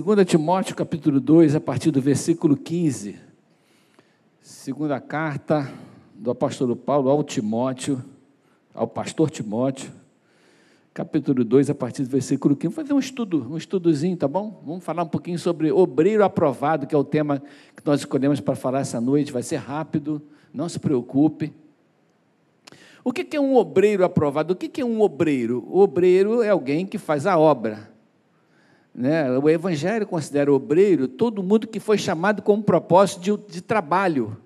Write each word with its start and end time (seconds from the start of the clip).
2 0.00 0.26
Timóteo 0.26 0.74
capítulo 0.74 1.20
2, 1.20 1.54
a 1.54 1.60
partir 1.60 1.92
do 1.92 2.00
versículo 2.00 2.56
15. 2.56 3.14
Segunda 4.42 5.00
carta 5.00 5.72
do 6.16 6.32
apóstolo 6.32 6.74
Paulo 6.74 7.08
ao 7.08 7.22
Timóteo, 7.22 8.02
ao 8.74 8.88
pastor 8.88 9.30
Timóteo, 9.30 9.92
capítulo 10.92 11.44
2, 11.44 11.70
a 11.70 11.76
partir 11.76 12.02
do 12.02 12.08
versículo 12.08 12.56
15. 12.56 12.74
Vamos 12.74 12.88
fazer 12.88 12.92
um 12.92 12.98
estudo, 12.98 13.46
um 13.48 13.56
estudozinho, 13.56 14.16
tá 14.16 14.26
bom? 14.26 14.60
Vamos 14.66 14.82
falar 14.82 15.04
um 15.04 15.08
pouquinho 15.08 15.38
sobre 15.38 15.70
obreiro 15.70 16.24
aprovado, 16.24 16.88
que 16.88 16.94
é 16.94 16.98
o 16.98 17.04
tema 17.04 17.40
que 17.76 17.86
nós 17.86 18.00
escolhemos 18.00 18.40
para 18.40 18.56
falar 18.56 18.80
essa 18.80 19.00
noite. 19.00 19.30
Vai 19.30 19.44
ser 19.44 19.58
rápido, 19.58 20.20
não 20.52 20.68
se 20.68 20.80
preocupe. 20.80 21.52
O 23.04 23.12
que 23.12 23.36
é 23.36 23.40
um 23.40 23.54
obreiro 23.54 24.04
aprovado? 24.04 24.54
O 24.54 24.56
que 24.56 24.80
é 24.80 24.84
um 24.84 25.00
obreiro? 25.00 25.64
O 25.68 25.78
obreiro 25.78 26.42
é 26.42 26.48
alguém 26.48 26.84
que 26.84 26.98
faz 26.98 27.28
a 27.28 27.38
obra. 27.38 27.93
Né? 28.94 29.30
O 29.38 29.48
Evangelho 29.48 30.06
considera 30.06 30.52
obreiro 30.52 31.08
todo 31.08 31.42
mundo 31.42 31.66
que 31.66 31.80
foi 31.80 31.98
chamado 31.98 32.42
com 32.42 32.54
um 32.54 32.62
propósito 32.62 33.20
de, 33.20 33.52
de 33.52 33.60
trabalho. 33.60 34.36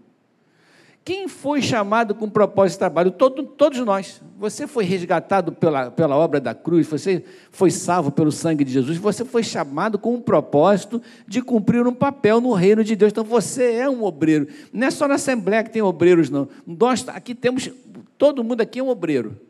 Quem 1.04 1.26
foi 1.26 1.62
chamado 1.62 2.14
com 2.14 2.28
propósito 2.28 2.74
de 2.74 2.78
trabalho? 2.80 3.10
Todo, 3.10 3.42
todos 3.42 3.78
nós. 3.80 4.20
Você 4.38 4.66
foi 4.66 4.84
resgatado 4.84 5.52
pela, 5.52 5.90
pela 5.90 6.14
obra 6.14 6.38
da 6.38 6.54
cruz, 6.54 6.86
você 6.86 7.24
foi 7.50 7.70
salvo 7.70 8.10
pelo 8.10 8.30
sangue 8.30 8.62
de 8.62 8.72
Jesus, 8.72 8.98
você 8.98 9.24
foi 9.24 9.42
chamado 9.42 9.98
com 9.98 10.14
um 10.14 10.20
propósito 10.20 11.00
de 11.26 11.40
cumprir 11.40 11.86
um 11.86 11.94
papel 11.94 12.42
no 12.42 12.52
reino 12.52 12.84
de 12.84 12.94
Deus. 12.94 13.10
Então 13.10 13.24
você 13.24 13.72
é 13.76 13.88
um 13.88 14.04
obreiro. 14.04 14.48
Não 14.70 14.86
é 14.86 14.90
só 14.90 15.08
na 15.08 15.14
Assembleia 15.14 15.64
que 15.64 15.70
tem 15.70 15.80
obreiros, 15.80 16.28
não. 16.28 16.46
Nós 16.66 17.08
aqui 17.08 17.34
temos, 17.34 17.70
todo 18.18 18.44
mundo 18.44 18.60
aqui 18.60 18.78
é 18.78 18.82
um 18.82 18.90
obreiro. 18.90 19.47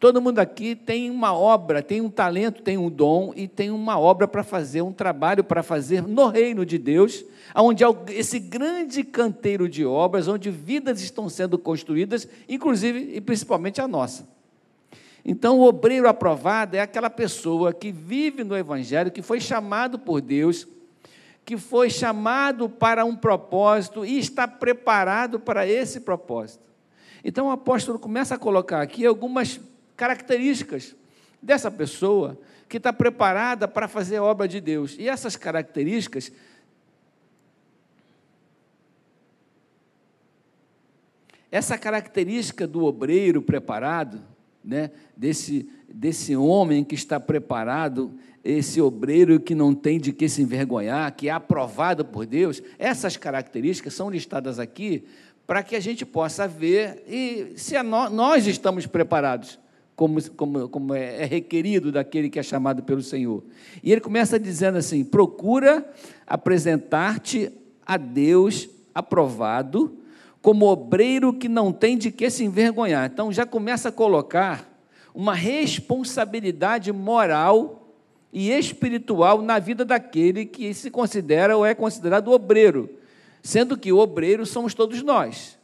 Todo 0.00 0.22
mundo 0.22 0.38
aqui 0.38 0.74
tem 0.74 1.10
uma 1.10 1.34
obra, 1.34 1.82
tem 1.82 2.00
um 2.00 2.08
talento, 2.08 2.62
tem 2.62 2.78
um 2.78 2.88
dom 2.88 3.34
e 3.36 3.46
tem 3.46 3.70
uma 3.70 3.98
obra 4.00 4.26
para 4.26 4.42
fazer, 4.42 4.80
um 4.80 4.94
trabalho 4.94 5.44
para 5.44 5.62
fazer 5.62 6.02
no 6.02 6.26
reino 6.28 6.64
de 6.64 6.78
Deus, 6.78 7.22
onde 7.54 7.84
há 7.84 7.94
esse 8.08 8.38
grande 8.38 9.04
canteiro 9.04 9.68
de 9.68 9.84
obras, 9.84 10.26
onde 10.26 10.50
vidas 10.50 11.02
estão 11.02 11.28
sendo 11.28 11.58
construídas, 11.58 12.26
inclusive 12.48 13.10
e 13.14 13.20
principalmente 13.20 13.78
a 13.78 13.86
nossa. 13.86 14.26
Então, 15.22 15.58
o 15.58 15.64
obreiro 15.64 16.08
aprovado 16.08 16.78
é 16.78 16.80
aquela 16.80 17.10
pessoa 17.10 17.70
que 17.74 17.92
vive 17.92 18.42
no 18.42 18.56
Evangelho, 18.56 19.10
que 19.10 19.20
foi 19.20 19.38
chamado 19.38 19.98
por 19.98 20.22
Deus, 20.22 20.66
que 21.44 21.58
foi 21.58 21.90
chamado 21.90 22.70
para 22.70 23.04
um 23.04 23.14
propósito 23.14 24.02
e 24.02 24.18
está 24.18 24.48
preparado 24.48 25.38
para 25.38 25.66
esse 25.66 26.00
propósito. 26.00 26.64
Então, 27.22 27.48
o 27.48 27.50
apóstolo 27.50 27.98
começa 27.98 28.34
a 28.34 28.38
colocar 28.38 28.80
aqui 28.80 29.04
algumas 29.04 29.60
características 30.00 30.96
dessa 31.42 31.70
pessoa 31.70 32.40
que 32.66 32.78
está 32.78 32.90
preparada 32.90 33.68
para 33.68 33.86
fazer 33.86 34.16
a 34.16 34.22
obra 34.22 34.48
de 34.48 34.58
Deus. 34.58 34.96
E 34.98 35.06
essas 35.06 35.36
características 35.36 36.32
essa 41.52 41.76
característica 41.76 42.66
do 42.66 42.84
obreiro 42.84 43.42
preparado, 43.42 44.22
né, 44.64 44.90
desse, 45.14 45.68
desse 45.86 46.34
homem 46.34 46.82
que 46.82 46.94
está 46.94 47.20
preparado, 47.20 48.14
esse 48.42 48.80
obreiro 48.80 49.38
que 49.38 49.54
não 49.54 49.74
tem 49.74 50.00
de 50.00 50.12
que 50.12 50.30
se 50.30 50.40
envergonhar, 50.40 51.14
que 51.14 51.28
é 51.28 51.32
aprovado 51.32 52.06
por 52.06 52.24
Deus, 52.24 52.62
essas 52.78 53.18
características 53.18 53.92
são 53.92 54.08
listadas 54.08 54.58
aqui 54.58 55.04
para 55.46 55.62
que 55.62 55.76
a 55.76 55.80
gente 55.80 56.06
possa 56.06 56.48
ver 56.48 57.04
e 57.06 57.52
se 57.56 57.74
nós 57.82 58.46
estamos 58.46 58.86
preparados 58.86 59.58
como, 60.00 60.30
como, 60.30 60.66
como 60.70 60.94
é, 60.94 61.24
é 61.24 61.24
requerido 61.26 61.92
daquele 61.92 62.30
que 62.30 62.38
é 62.38 62.42
chamado 62.42 62.82
pelo 62.82 63.02
Senhor. 63.02 63.44
E 63.84 63.92
ele 63.92 64.00
começa 64.00 64.40
dizendo 64.40 64.78
assim: 64.78 65.04
procura 65.04 65.86
apresentar-te 66.26 67.52
a 67.84 67.98
Deus 67.98 68.66
aprovado, 68.94 69.94
como 70.40 70.64
obreiro 70.64 71.34
que 71.34 71.50
não 71.50 71.70
tem 71.70 71.98
de 71.98 72.10
que 72.10 72.30
se 72.30 72.42
envergonhar. 72.42 73.10
Então 73.12 73.30
já 73.30 73.44
começa 73.44 73.90
a 73.90 73.92
colocar 73.92 74.66
uma 75.14 75.34
responsabilidade 75.34 76.90
moral 76.90 77.94
e 78.32 78.50
espiritual 78.50 79.42
na 79.42 79.58
vida 79.58 79.84
daquele 79.84 80.46
que 80.46 80.72
se 80.72 80.90
considera 80.90 81.58
ou 81.58 81.66
é 81.66 81.74
considerado 81.74 82.32
obreiro, 82.32 82.88
sendo 83.42 83.76
que 83.76 83.92
o 83.92 83.98
obreiro 83.98 84.46
somos 84.46 84.72
todos 84.72 85.02
nós. 85.02 85.58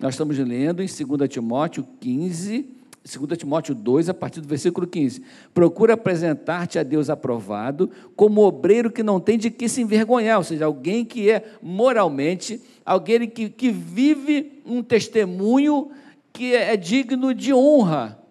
Nós 0.00 0.14
estamos 0.14 0.38
lendo 0.38 0.82
em 0.82 0.86
2 0.86 1.28
Timóteo 1.28 1.86
15, 2.00 2.76
2 3.06 3.38
Timóteo 3.38 3.74
2, 3.74 4.08
a 4.08 4.14
partir 4.14 4.40
do 4.40 4.48
versículo 4.48 4.86
15. 4.86 5.22
Procura 5.54 5.94
apresentar-te 5.94 6.78
a 6.78 6.82
Deus 6.82 7.08
aprovado, 7.08 7.88
como 8.16 8.42
obreiro 8.42 8.90
que 8.90 9.02
não 9.02 9.20
tem 9.20 9.38
de 9.38 9.50
que 9.50 9.68
se 9.68 9.80
envergonhar, 9.80 10.38
ou 10.38 10.44
seja, 10.44 10.64
alguém 10.64 11.04
que 11.04 11.30
é 11.30 11.44
moralmente, 11.62 12.60
alguém 12.84 13.28
que, 13.28 13.48
que 13.48 13.70
vive 13.70 14.60
um 14.66 14.82
testemunho 14.82 15.90
que 16.32 16.54
é 16.54 16.76
digno 16.76 17.32
de 17.32 17.54
honra. 17.54 18.25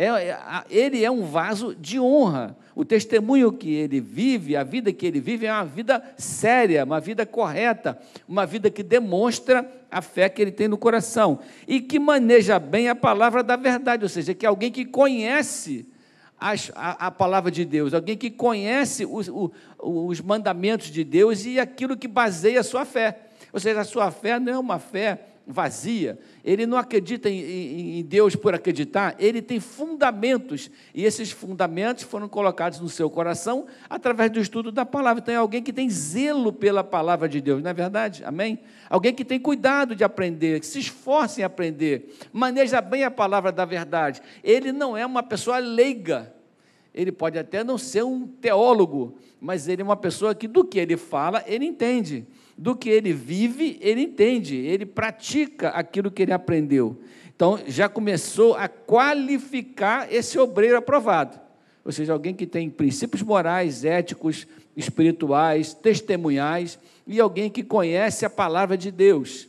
É, 0.00 0.06
é 0.06 0.64
ele 0.70 1.04
é 1.04 1.10
um 1.10 1.24
vaso 1.24 1.74
de 1.74 2.00
honra. 2.00 2.56
O 2.74 2.86
testemunho 2.86 3.52
que 3.52 3.74
ele 3.74 4.00
vive, 4.00 4.56
a 4.56 4.64
vida 4.64 4.90
que 4.94 5.04
ele 5.04 5.20
vive, 5.20 5.44
é 5.44 5.52
uma 5.52 5.66
vida 5.66 6.02
séria, 6.16 6.84
uma 6.84 6.98
vida 6.98 7.26
correta, 7.26 7.98
uma 8.26 8.46
vida 8.46 8.70
que 8.70 8.82
demonstra 8.82 9.70
a 9.90 10.00
fé 10.00 10.30
que 10.30 10.40
ele 10.40 10.52
tem 10.52 10.68
no 10.68 10.78
coração 10.78 11.40
e 11.68 11.82
que 11.82 11.98
maneja 11.98 12.58
bem 12.58 12.88
a 12.88 12.94
palavra 12.94 13.42
da 13.42 13.56
verdade, 13.56 14.02
ou 14.02 14.08
seja, 14.08 14.32
que 14.32 14.46
é 14.46 14.48
alguém 14.48 14.72
que 14.72 14.86
conhece 14.86 15.86
as, 16.40 16.72
a, 16.74 17.08
a, 17.08 17.10
palavra 17.10 17.50
de 17.50 17.66
Deus, 17.66 17.92
alguém 17.92 18.16
que 18.16 18.30
conhece 18.30 19.04
os, 19.04 19.28
o, 19.28 19.52
os 19.78 20.22
mandamentos 20.22 20.86
de 20.86 21.04
Deus 21.04 21.44
e 21.44 21.60
aquilo 21.60 21.94
que 21.94 22.08
baseia 22.08 22.60
a 22.60 22.64
sua 22.64 22.86
fé. 22.86 23.18
Ou 23.52 23.60
seja, 23.60 23.80
a 23.80 23.84
sua 23.84 24.10
fé 24.10 24.40
não 24.40 24.50
é 24.50 24.58
uma 24.58 24.78
fé 24.78 25.26
vazia, 25.52 26.18
ele 26.44 26.66
não 26.66 26.78
acredita 26.78 27.28
em, 27.28 27.98
em, 27.98 28.02
Deus 28.02 28.36
por 28.36 28.54
acreditar, 28.54 29.14
ele 29.18 29.42
tem 29.42 29.60
fundamentos, 29.60 30.70
e 30.94 31.04
esses 31.04 31.30
fundamentos 31.30 32.04
foram 32.04 32.28
colocados 32.28 32.80
no 32.80 32.88
seu 32.88 33.10
coração 33.10 33.66
através 33.88 34.30
do 34.30 34.40
estudo 34.40 34.70
da 34.70 34.86
palavra. 34.86 35.20
Então 35.22 35.34
é 35.34 35.36
alguém 35.36 35.62
que 35.62 35.72
tem 35.72 35.88
zelo 35.90 36.52
pela 36.52 36.84
palavra 36.84 37.28
de 37.28 37.40
Deus, 37.40 37.62
não 37.62 37.70
é 37.70 37.74
verdade? 37.74 38.22
Amém? 38.24 38.58
Alguém 38.88 39.12
que 39.12 39.24
tem 39.24 39.38
cuidado 39.38 39.94
de 39.94 40.04
aprender, 40.04 40.60
que 40.60 40.66
se 40.66 40.78
esforça 40.78 41.40
em 41.40 41.44
aprender, 41.44 42.16
maneja 42.32 42.80
bem 42.80 43.04
a 43.04 43.10
palavra 43.10 43.52
da 43.52 43.64
verdade. 43.64 44.22
Ele 44.42 44.72
não 44.72 44.96
é 44.96 45.04
uma 45.04 45.22
pessoa 45.22 45.58
leiga, 45.58 46.32
ele 46.94 47.12
pode 47.12 47.38
até 47.38 47.62
não 47.62 47.78
ser 47.78 48.04
um 48.04 48.26
teólogo, 48.26 49.16
mas 49.40 49.68
ele 49.68 49.82
é 49.82 49.84
uma 49.84 49.96
pessoa 49.96 50.34
que 50.34 50.48
do 50.48 50.64
que 50.64 50.78
ele 50.78 50.96
fala, 50.96 51.42
ele 51.46 51.64
entende 51.64 52.26
do 52.60 52.76
que 52.76 52.90
ele 52.90 53.10
vive, 53.10 53.78
ele 53.80 54.02
entende, 54.02 54.54
ele 54.54 54.84
pratica 54.84 55.70
aquilo 55.70 56.10
que 56.10 56.20
ele 56.20 56.32
aprendeu. 56.34 57.00
Então, 57.34 57.58
já 57.66 57.88
começou 57.88 58.54
a 58.54 58.68
qualificar 58.68 60.12
esse 60.12 60.38
obreiro 60.38 60.76
aprovado. 60.76 61.40
Ou 61.82 61.90
seja, 61.90 62.12
alguém 62.12 62.34
que 62.34 62.46
tem 62.46 62.68
princípios 62.68 63.22
morais, 63.22 63.82
éticos, 63.82 64.46
espirituais, 64.76 65.72
testemunhais, 65.72 66.78
e 67.06 67.18
alguém 67.18 67.48
que 67.48 67.62
conhece 67.62 68.26
a 68.26 68.30
palavra 68.30 68.76
de 68.76 68.90
Deus. 68.90 69.48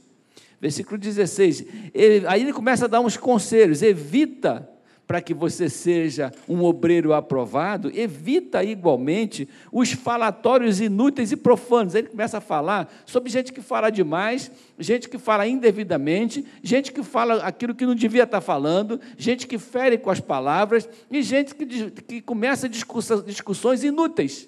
Versículo 0.61 0.97
16. 0.97 1.65
Ele, 1.93 2.25
aí 2.27 2.43
ele 2.43 2.53
começa 2.53 2.85
a 2.85 2.87
dar 2.87 3.01
uns 3.01 3.17
conselhos: 3.17 3.81
evita 3.81 4.69
para 5.11 5.21
que 5.21 5.33
você 5.33 5.67
seja 5.67 6.31
um 6.47 6.63
obreiro 6.63 7.11
aprovado, 7.11 7.91
evita 7.93 8.63
igualmente 8.63 9.45
os 9.69 9.91
falatórios 9.91 10.79
inúteis 10.79 11.33
e 11.33 11.35
profanos. 11.35 11.95
Ele 11.95 12.07
começa 12.07 12.37
a 12.37 12.39
falar 12.39 12.89
sobre 13.05 13.29
gente 13.29 13.51
que 13.51 13.61
fala 13.61 13.89
demais, 13.89 14.49
gente 14.79 15.09
que 15.09 15.17
fala 15.17 15.45
indevidamente, 15.45 16.45
gente 16.63 16.93
que 16.93 17.03
fala 17.03 17.43
aquilo 17.43 17.75
que 17.75 17.85
não 17.85 17.93
devia 17.93 18.23
estar 18.23 18.39
falando, 18.39 19.01
gente 19.17 19.47
que 19.47 19.57
fere 19.57 19.97
com 19.97 20.09
as 20.09 20.21
palavras 20.21 20.87
e 21.11 21.21
gente 21.21 21.55
que, 21.55 21.91
que 21.91 22.21
começa 22.21 22.69
discussões 22.69 23.83
inúteis. 23.83 24.47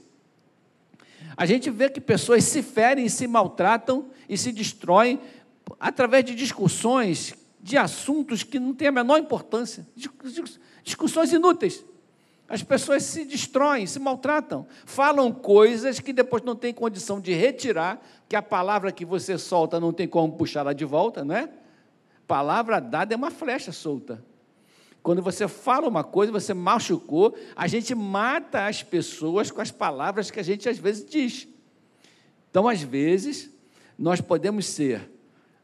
A 1.36 1.46
gente 1.46 1.70
vê 1.70 1.90
que 1.90 2.00
pessoas 2.00 2.46
se 2.46 2.64
ferem, 2.64 3.10
se 3.10 3.28
maltratam 3.28 4.06
e 4.30 4.38
se 4.38 4.50
destroem 4.54 5.20
através 5.78 6.24
de 6.24 6.34
discussões 6.34 7.36
de 7.64 7.78
assuntos 7.78 8.44
que 8.44 8.60
não 8.60 8.74
têm 8.74 8.90
a 8.90 8.92
menor 8.92 9.18
importância, 9.18 9.88
discussões 10.84 11.32
inúteis. 11.32 11.86
As 12.50 12.62
pessoas 12.62 13.04
se 13.04 13.24
destroem, 13.24 13.88
se 13.88 14.00
maltratam, 14.00 14.68
falam 14.86 15.32
coisas 15.32 16.02
que 16.02 16.12
depois 16.12 16.44
não 16.44 16.58
tem 16.58 16.74
condição 16.74 17.22
de 17.22 17.34
retirar, 17.34 18.06
que 18.28 18.36
a 18.36 18.42
palavra 18.42 18.92
que 18.92 19.06
você 19.06 19.38
solta 19.38 19.80
não 19.80 19.94
tem 19.94 20.10
como 20.10 20.34
puxá-la 20.34 20.74
de 20.74 20.84
volta, 20.84 21.24
não 21.24 21.34
é? 21.34 21.50
Palavra 22.28 22.82
dada 22.82 23.14
é 23.14 23.18
uma 23.18 23.32
flecha 23.32 23.72
solta. 23.72 24.24
Quando 25.02 25.22
você 25.22 25.48
fala 25.48 25.88
uma 25.88 26.04
coisa, 26.04 26.34
você 26.34 26.54
machucou, 26.54 27.34
a 27.56 27.66
gente 27.66 27.96
mata 27.96 28.68
as 28.68 28.84
pessoas 28.84 29.50
com 29.50 29.62
as 29.62 29.72
palavras 29.72 30.30
que 30.30 30.40
a 30.40 30.44
gente 30.44 30.68
às 30.68 30.78
vezes 30.78 31.06
diz. 31.10 31.48
Então, 32.50 32.68
às 32.68 32.82
vezes, 32.82 33.50
nós 33.98 34.20
podemos 34.20 34.66
ser 34.66 35.13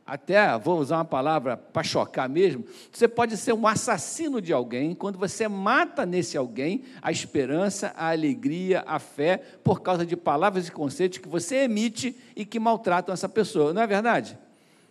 até 0.09 0.57
vou 0.57 0.79
usar 0.79 0.97
uma 0.97 1.06
palavra 1.06 1.56
para 1.56 1.83
chocar 1.83 2.27
mesmo, 2.27 2.65
você 2.91 3.07
pode 3.07 3.38
ser 3.38 3.53
um 3.53 3.67
assassino 3.67 4.41
de 4.41 4.51
alguém 4.51 4.95
quando 4.95 5.19
você 5.19 5.47
mata 5.47 6.06
nesse 6.06 6.35
alguém 6.35 6.83
a 7.01 7.11
esperança, 7.11 7.94
a 7.95 8.09
alegria, 8.09 8.83
a 8.88 8.97
fé, 8.97 9.38
por 9.63 9.81
causa 9.81 10.06
de 10.06 10.17
palavras 10.17 10.67
e 10.67 10.71
conceitos 10.71 11.19
que 11.19 11.27
você 11.27 11.57
emite 11.57 12.15
e 12.35 12.44
que 12.44 12.59
maltratam 12.59 13.13
essa 13.13 13.29
pessoa, 13.29 13.71
não 13.71 13.83
é 13.83 13.88
verdade? 13.88 14.38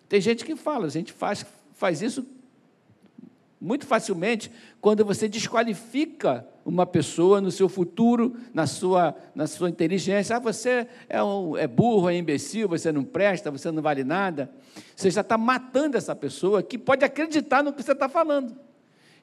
Tem 0.08 0.20
gente 0.20 0.44
que 0.44 0.54
fala, 0.54 0.86
a 0.86 0.90
gente 0.90 1.12
faz, 1.12 1.44
faz 1.74 2.00
isso 2.00 2.24
muito 3.60 3.86
facilmente 3.86 4.52
quando 4.80 5.04
você 5.04 5.28
desqualifica 5.28 6.46
uma 6.68 6.84
pessoa 6.84 7.40
no 7.40 7.50
seu 7.50 7.66
futuro, 7.66 8.36
na 8.52 8.66
sua, 8.66 9.16
na 9.34 9.46
sua 9.46 9.70
inteligência. 9.70 10.36
Ah, 10.36 10.38
você 10.38 10.86
é, 11.08 11.22
um, 11.22 11.56
é 11.56 11.66
burro, 11.66 12.10
é 12.10 12.16
imbecil, 12.16 12.68
você 12.68 12.92
não 12.92 13.02
presta, 13.02 13.50
você 13.50 13.70
não 13.70 13.82
vale 13.82 14.04
nada. 14.04 14.50
Você 14.94 15.10
já 15.10 15.22
está 15.22 15.38
matando 15.38 15.96
essa 15.96 16.14
pessoa 16.14 16.62
que 16.62 16.76
pode 16.76 17.06
acreditar 17.06 17.64
no 17.64 17.72
que 17.72 17.82
você 17.82 17.92
está 17.92 18.06
falando. 18.06 18.54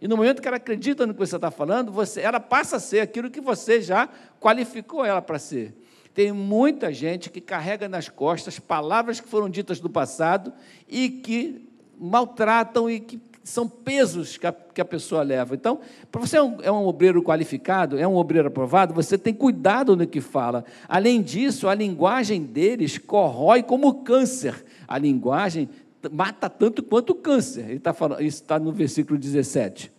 E 0.02 0.08
no 0.08 0.18
momento 0.18 0.42
que 0.42 0.48
ela 0.48 0.58
acredita 0.58 1.06
no 1.06 1.14
que 1.14 1.20
você 1.20 1.36
está 1.36 1.52
falando, 1.52 1.92
você, 1.92 2.22
ela 2.22 2.40
passa 2.40 2.78
a 2.78 2.80
ser 2.80 3.00
aquilo 3.00 3.30
que 3.30 3.40
você 3.40 3.80
já 3.80 4.10
qualificou 4.40 5.06
ela 5.06 5.22
para 5.22 5.38
ser. 5.38 5.76
Tem 6.16 6.32
muita 6.32 6.92
gente 6.92 7.30
que 7.30 7.40
carrega 7.40 7.88
nas 7.88 8.10
costas 8.10 8.58
palavras 8.58 9.22
que 9.22 9.28
foram 9.28 9.50
ditas 9.50 9.80
no 9.80 9.90
passado 9.90 10.52
e 10.90 11.10
que 11.10 11.70
maltratam 11.98 12.90
e 12.90 13.00
que 13.00 13.18
são 13.46 13.70
pesos 13.70 14.38
que 14.38 14.48
a, 14.48 14.52
que 14.52 14.82
a 14.82 14.86
pessoa 14.86 15.22
leva. 15.22 15.54
Então, 15.54 15.80
para 16.12 16.20
você 16.20 16.36
é 16.36 16.42
um, 16.42 16.58
é 16.64 16.72
um, 16.72 16.88
obreiro 16.88 17.22
qualificado, 17.22 17.96
é 17.96 18.08
um 18.08 18.16
obreiro 18.16 18.48
aprovado, 18.48 18.92
você 18.92 19.20
tem 19.20 19.36
cuidado 19.36 19.96
no 19.96 20.08
que 20.08 20.20
fala. 20.20 20.66
Além 20.90 21.22
disso, 21.22 21.68
a 21.68 21.76
linguagem 21.76 22.42
deles 22.42 22.98
corrói 22.98 23.62
como 23.62 24.04
câncer. 24.04 24.66
A 24.88 24.98
linguagem 24.98 25.70
mata 26.12 26.50
tanto 26.50 26.82
quanto 26.82 27.12
o 27.12 27.16
câncer. 27.16 27.66
Ele 27.66 27.78
está 27.78 27.94
falando, 27.94 28.24
isso 28.24 28.42
está 28.42 28.58
no 28.58 28.72
versículo 28.72 29.20
17. 29.20 29.92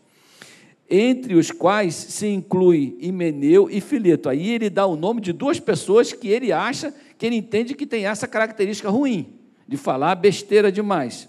Entre 0.91 1.37
os 1.37 1.53
quais 1.53 1.95
se 1.95 2.27
inclui 2.27 2.99
Himeneu 3.01 3.71
e 3.71 3.81
Fileto. 3.81 4.29
Aí 4.29 4.51
ele 4.51 4.69
dá 4.69 4.87
o 4.87 4.97
nome 4.97 5.21
de 5.21 5.33
duas 5.33 5.61
pessoas 5.61 6.13
que 6.13 6.27
ele 6.27 6.53
acha, 6.53 6.93
que 7.17 7.25
ele 7.25 7.37
entende 7.37 7.75
que 7.75 7.87
tem 7.87 8.07
essa 8.07 8.27
característica 8.27 8.91
ruim, 8.91 9.35
de 9.69 9.77
falar 9.77 10.17
besteira 10.17 10.71
demais. 10.73 11.29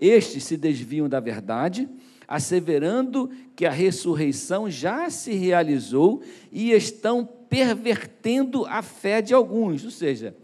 Estes 0.00 0.44
se 0.44 0.56
desviam 0.56 1.08
da 1.08 1.20
verdade, 1.20 1.88
asseverando 2.26 3.30
que 3.54 3.66
a 3.66 3.70
ressurreição 3.70 4.70
já 4.70 5.10
se 5.10 5.32
realizou 5.34 6.22
e 6.50 6.70
estão 6.70 7.28
pervertendo 7.48 8.64
a 8.66 8.82
fé 8.82 9.20
de 9.20 9.34
alguns. 9.34 9.84
Ou 9.84 9.90
seja, 9.90 10.34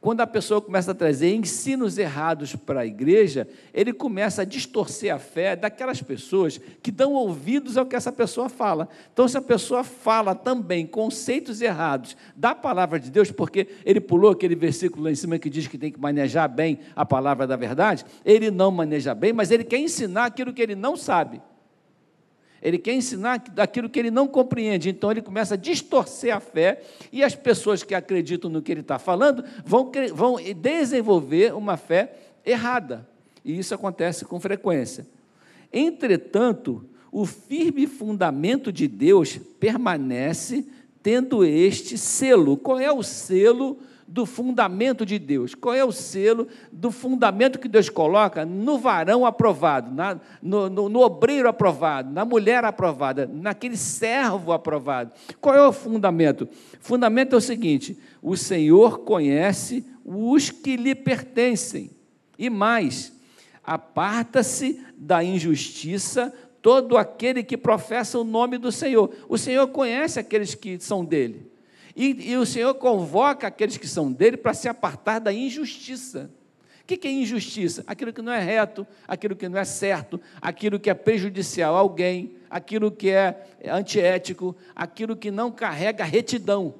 quando 0.00 0.22
a 0.22 0.26
pessoa 0.26 0.62
começa 0.62 0.92
a 0.92 0.94
trazer 0.94 1.34
ensinos 1.34 1.98
errados 1.98 2.56
para 2.56 2.80
a 2.80 2.86
igreja, 2.86 3.46
ele 3.72 3.92
começa 3.92 4.42
a 4.42 4.44
distorcer 4.46 5.14
a 5.14 5.18
fé 5.18 5.54
daquelas 5.54 6.00
pessoas 6.00 6.58
que 6.82 6.90
dão 6.90 7.12
ouvidos 7.12 7.76
ao 7.76 7.84
que 7.84 7.94
essa 7.94 8.10
pessoa 8.10 8.48
fala. 8.48 8.88
Então, 9.12 9.28
se 9.28 9.36
a 9.36 9.42
pessoa 9.42 9.84
fala 9.84 10.34
também 10.34 10.86
conceitos 10.86 11.60
errados 11.60 12.16
da 12.34 12.54
palavra 12.54 12.98
de 12.98 13.10
Deus, 13.10 13.30
porque 13.30 13.68
ele 13.84 14.00
pulou 14.00 14.30
aquele 14.30 14.54
versículo 14.54 15.04
lá 15.04 15.10
em 15.10 15.14
cima 15.14 15.38
que 15.38 15.50
diz 15.50 15.66
que 15.66 15.76
tem 15.76 15.92
que 15.92 16.00
manejar 16.00 16.48
bem 16.48 16.78
a 16.96 17.04
palavra 17.04 17.46
da 17.46 17.56
verdade, 17.56 18.06
ele 18.24 18.50
não 18.50 18.70
maneja 18.70 19.14
bem, 19.14 19.34
mas 19.34 19.50
ele 19.50 19.64
quer 19.64 19.78
ensinar 19.78 20.24
aquilo 20.24 20.54
que 20.54 20.62
ele 20.62 20.74
não 20.74 20.96
sabe. 20.96 21.42
Ele 22.62 22.78
quer 22.78 22.94
ensinar 22.94 23.42
aquilo 23.56 23.88
que 23.88 23.98
ele 23.98 24.10
não 24.10 24.28
compreende, 24.28 24.90
então 24.90 25.10
ele 25.10 25.22
começa 25.22 25.54
a 25.54 25.56
distorcer 25.56 26.34
a 26.34 26.40
fé, 26.40 26.82
e 27.10 27.24
as 27.24 27.34
pessoas 27.34 27.82
que 27.82 27.94
acreditam 27.94 28.50
no 28.50 28.60
que 28.60 28.70
ele 28.70 28.80
está 28.80 28.98
falando 28.98 29.44
vão, 29.64 29.90
vão 30.14 30.36
desenvolver 30.56 31.54
uma 31.54 31.76
fé 31.76 32.14
errada. 32.44 33.08
E 33.44 33.58
isso 33.58 33.74
acontece 33.74 34.24
com 34.24 34.38
frequência. 34.38 35.06
Entretanto, 35.72 36.84
o 37.10 37.24
firme 37.24 37.86
fundamento 37.86 38.72
de 38.72 38.86
Deus 38.86 39.38
permanece 39.58 40.66
tendo 41.02 41.44
este 41.44 41.96
selo. 41.96 42.56
Qual 42.56 42.78
é 42.78 42.92
o 42.92 43.02
selo 43.02 43.78
do 44.10 44.26
fundamento 44.26 45.06
de 45.06 45.20
Deus. 45.20 45.54
Qual 45.54 45.72
é 45.72 45.84
o 45.84 45.92
selo 45.92 46.48
do 46.72 46.90
fundamento 46.90 47.60
que 47.60 47.68
Deus 47.68 47.88
coloca 47.88 48.44
no 48.44 48.76
varão 48.76 49.24
aprovado, 49.24 49.94
na, 49.94 50.20
no, 50.42 50.68
no, 50.68 50.88
no, 50.88 51.00
obreiro 51.00 51.48
aprovado, 51.48 52.12
na 52.12 52.24
mulher 52.24 52.64
aprovada, 52.64 53.30
naquele 53.32 53.76
servo 53.76 54.52
aprovado? 54.52 55.12
Qual 55.40 55.54
é 55.54 55.66
o 55.66 55.72
fundamento? 55.72 56.42
O 56.42 56.48
fundamento 56.80 57.36
é 57.36 57.38
o 57.38 57.40
seguinte: 57.40 57.96
o 58.20 58.36
Senhor 58.36 58.98
conhece 59.00 59.86
os 60.04 60.50
que 60.50 60.76
lhe 60.76 60.94
pertencem. 60.94 61.92
E 62.36 62.50
mais, 62.50 63.12
aparta-se 63.62 64.84
da 64.96 65.22
injustiça 65.22 66.34
todo 66.60 66.96
aquele 66.96 67.44
que 67.44 67.56
professa 67.56 68.18
o 68.18 68.24
nome 68.24 68.58
do 68.58 68.72
Senhor. 68.72 69.14
O 69.28 69.38
Senhor 69.38 69.68
conhece 69.68 70.18
aqueles 70.18 70.54
que 70.54 70.80
são 70.80 71.04
dele. 71.04 71.49
E, 71.94 72.30
e 72.30 72.36
o 72.36 72.46
Senhor 72.46 72.74
convoca 72.74 73.46
aqueles 73.46 73.76
que 73.76 73.88
são 73.88 74.12
dele 74.12 74.36
para 74.36 74.54
se 74.54 74.68
apartar 74.68 75.18
da 75.18 75.32
injustiça. 75.32 76.30
O 76.82 76.86
que, 76.86 76.96
que 76.96 77.08
é 77.08 77.12
injustiça? 77.12 77.84
Aquilo 77.86 78.12
que 78.12 78.22
não 78.22 78.32
é 78.32 78.40
reto, 78.40 78.86
aquilo 79.06 79.36
que 79.36 79.48
não 79.48 79.58
é 79.58 79.64
certo, 79.64 80.20
aquilo 80.40 80.78
que 80.78 80.90
é 80.90 80.94
prejudicial 80.94 81.76
a 81.76 81.78
alguém, 81.78 82.32
aquilo 82.48 82.90
que 82.90 83.10
é 83.10 83.46
antiético, 83.66 84.56
aquilo 84.74 85.16
que 85.16 85.30
não 85.30 85.52
carrega 85.52 86.04
retidão. 86.04 86.74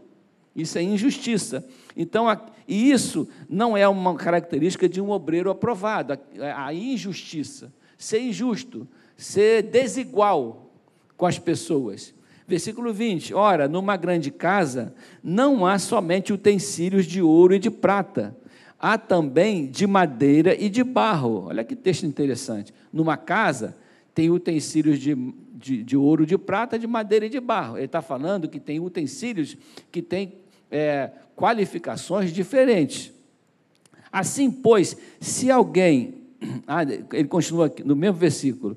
Isso 0.55 0.79
é 0.79 0.83
injustiça. 0.83 1.65
Então, 1.97 2.27
e 2.67 2.91
isso 2.91 3.29
não 3.49 3.77
é 3.77 3.87
uma 3.89 4.15
característica 4.17 4.89
de 4.89 5.01
um 5.01 5.11
obreiro 5.11 5.51
aprovado, 5.51 6.13
a, 6.13 6.67
a 6.67 6.75
injustiça, 6.75 7.73
ser 7.97 8.21
injusto, 8.21 8.87
ser 9.17 9.63
desigual 9.63 10.71
com 11.17 11.27
as 11.27 11.39
pessoas. 11.39 12.15
Versículo 12.51 12.93
20: 12.93 13.33
Ora, 13.33 13.69
numa 13.69 13.97
grande 13.97 14.29
casa 14.29 14.93
não 15.23 15.65
há 15.65 15.79
somente 15.79 16.33
utensílios 16.33 17.07
de 17.07 17.23
ouro 17.23 17.55
e 17.55 17.61
de 17.61 17.71
prata, 17.71 18.37
há 18.77 18.99
também 18.99 19.71
de 19.71 19.87
madeira 19.87 20.53
e 20.61 20.69
de 20.69 20.83
barro. 20.83 21.47
Olha 21.47 21.63
que 21.63 21.77
texto 21.77 22.05
interessante. 22.05 22.75
Numa 22.93 23.17
casa 23.17 23.77
tem 24.13 24.31
utensílios 24.31 24.99
de, 24.99 25.15
de, 25.55 25.85
de 25.85 25.97
ouro, 25.97 26.27
de 26.27 26.37
prata, 26.37 26.77
de 26.77 26.89
madeira 26.89 27.27
e 27.27 27.29
de 27.29 27.39
barro. 27.39 27.77
Ele 27.77 27.87
está 27.87 28.03
falando 28.03 28.49
que 28.49 28.59
tem 28.59 28.81
utensílios 28.81 29.57
que 29.93 30.03
têm 30.03 30.33
é, 30.69 31.09
qualificações 31.37 32.33
diferentes. 32.33 33.13
Assim, 34.11 34.51
pois, 34.51 34.97
se 35.21 35.53
alguém. 35.53 36.19
Ah, 36.67 36.83
ele 36.83 37.29
continua 37.29 37.67
aqui, 37.67 37.85
no 37.85 37.95
mesmo 37.95 38.17
versículo. 38.17 38.77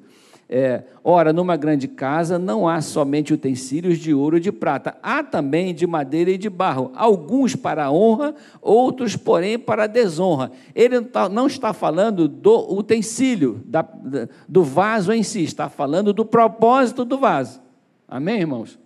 É, 0.49 0.83
ora, 1.03 1.31
numa 1.31 1.55
grande 1.55 1.87
casa 1.87 2.37
não 2.37 2.67
há 2.67 2.81
somente 2.81 3.33
utensílios 3.33 3.97
de 3.97 4.13
ouro 4.13 4.37
e 4.37 4.41
de 4.41 4.51
prata, 4.51 4.95
há 5.01 5.23
também 5.23 5.73
de 5.73 5.87
madeira 5.87 6.31
e 6.31 6.37
de 6.37 6.49
barro, 6.49 6.91
alguns 6.95 7.55
para 7.55 7.89
honra, 7.89 8.35
outros, 8.61 9.15
porém, 9.15 9.57
para 9.57 9.87
desonra. 9.87 10.51
Ele 10.75 10.95
não 11.31 11.47
está 11.47 11.69
tá 11.69 11.73
falando 11.73 12.27
do 12.27 12.71
utensílio, 12.73 13.61
da, 13.65 13.87
do 14.47 14.63
vaso 14.63 15.11
em 15.13 15.23
si, 15.23 15.43
está 15.43 15.69
falando 15.69 16.13
do 16.13 16.25
propósito 16.25 17.05
do 17.05 17.17
vaso. 17.17 17.61
Amém, 18.07 18.41
irmãos? 18.41 18.77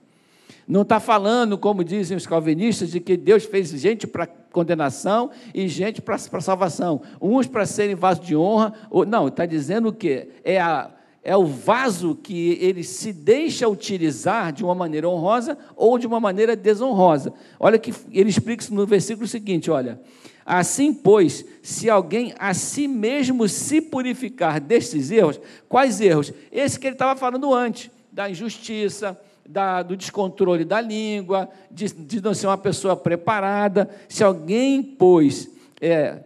Não 0.68 0.82
está 0.82 1.00
falando, 1.00 1.58
como 1.58 1.84
dizem 1.84 2.18
os 2.18 2.28
calvinistas, 2.28 2.92
de 2.92 3.00
que 3.00 3.16
Deus 3.16 3.46
fez 3.46 3.70
gente 3.70 4.06
para 4.06 4.28
condenação 4.52 5.32
e 5.54 5.68
gente 5.68 6.02
para 6.02 6.18
salvação. 6.18 7.02
Uns 7.22 7.48
para 7.48 7.66
serem 7.66 7.96
vaso 7.96 8.22
de 8.22 8.36
honra. 8.36 8.74
Ou, 8.90 9.06
não, 9.06 9.30
está 9.30 9.46
dizendo 9.46 9.90
o 9.90 9.94
quê? 9.94 10.30
É 10.44 10.60
a 10.60 10.92
é 11.24 11.36
o 11.36 11.46
vaso 11.46 12.16
que 12.16 12.58
ele 12.62 12.84
se 12.84 13.12
deixa 13.12 13.68
utilizar 13.68 14.52
de 14.54 14.64
uma 14.64 14.74
maneira 14.74 15.10
honrosa 15.10 15.58
ou 15.76 15.98
de 15.98 16.08
uma 16.08 16.20
maneira 16.20 16.56
desonrosa. 16.56 17.34
Olha 17.60 17.78
que 17.78 17.94
ele 18.12 18.30
explica 18.30 18.64
isso 18.64 18.74
no 18.74 18.86
versículo 18.86 19.28
seguinte, 19.28 19.70
olha. 19.70 20.00
Assim, 20.46 20.94
pois, 20.94 21.44
se 21.62 21.90
alguém 21.90 22.34
a 22.40 22.54
si 22.54 22.88
mesmo 22.88 23.50
se 23.50 23.82
purificar 23.82 24.62
destes 24.62 25.12
erros, 25.12 25.42
quais 25.68 26.00
erros? 26.00 26.32
Esse 26.50 26.80
que 26.80 26.88
ele 26.88 26.96
estava 26.96 27.20
falando 27.20 27.54
antes, 27.54 27.92
da 28.10 28.30
injustiça, 28.30 29.20
da, 29.48 29.84
do 29.84 29.98
descontrole 29.98 30.64
da 30.64 30.80
língua, 30.80 31.50
de, 31.70 31.94
de, 31.94 32.22
não 32.22 32.34
ser 32.34 32.48
uma 32.48 32.58
pessoa 32.58 32.96
preparada. 32.96 33.90
Se 34.08 34.24
alguém, 34.24 34.82
pois, 34.82 35.50
é, 35.82 36.20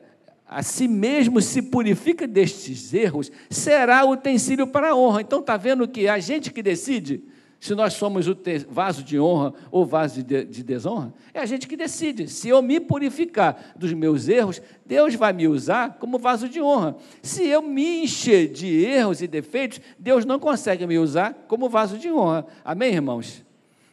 a 0.51 0.62
si 0.62 0.86
mesmo 0.86 1.41
se 1.41 1.62
purifica 1.62 2.27
destes 2.27 2.93
erros, 2.93 3.31
será 3.50 4.03
utensílio 4.03 4.67
para 4.67 4.89
a 4.89 4.96
honra. 4.96 5.22
Então 5.22 5.39
está 5.39 5.55
vendo 5.55 5.88
que 5.88 6.10
a 6.10 6.20
gente 6.20 6.51
que 6.51 6.62
decide 6.62 7.24
se 7.58 7.74
nós 7.75 7.93
somos 7.93 8.27
o 8.27 8.36
vaso 8.67 9.03
de 9.03 9.20
honra 9.20 9.53
ou 9.70 9.86
vaso 9.86 10.24
de, 10.24 10.43
de 10.43 10.63
desonra, 10.63 11.13
é 11.31 11.39
a 11.39 11.46
gente 11.46 11.67
que 11.67 11.77
decide. 11.77 12.27
Se 12.27 12.50
eu 12.50 12.60
me 12.60 12.79
purificar 12.79 13.74
dos 13.77 13.93
meus 13.93 14.27
erros, 14.27 14.60
Deus 14.84 15.13
vai 15.13 15.31
me 15.31 15.48
usar 15.48 15.98
como 16.00 16.17
vaso 16.17 16.50
de 16.50 16.60
honra. 16.60 16.98
Se 17.22 17.48
eu 17.48 17.62
me 17.62 18.03
encher 18.03 18.51
de 18.51 18.84
erros 18.84 19.22
e 19.22 19.27
defeitos, 19.27 19.79
Deus 19.98 20.25
não 20.25 20.39
consegue 20.39 20.88
me 20.88 20.98
usar 20.98 21.46
como 21.48 21.70
vaso 21.70 22.00
de 22.00 22.12
honra. 22.12 22.48
Amém, 22.65 22.96
irmãos? 22.96 23.46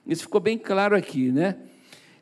Isso 0.07 0.23
ficou 0.23 0.41
bem 0.41 0.57
claro 0.57 0.97
aqui, 0.97 1.31
né? 1.31 1.57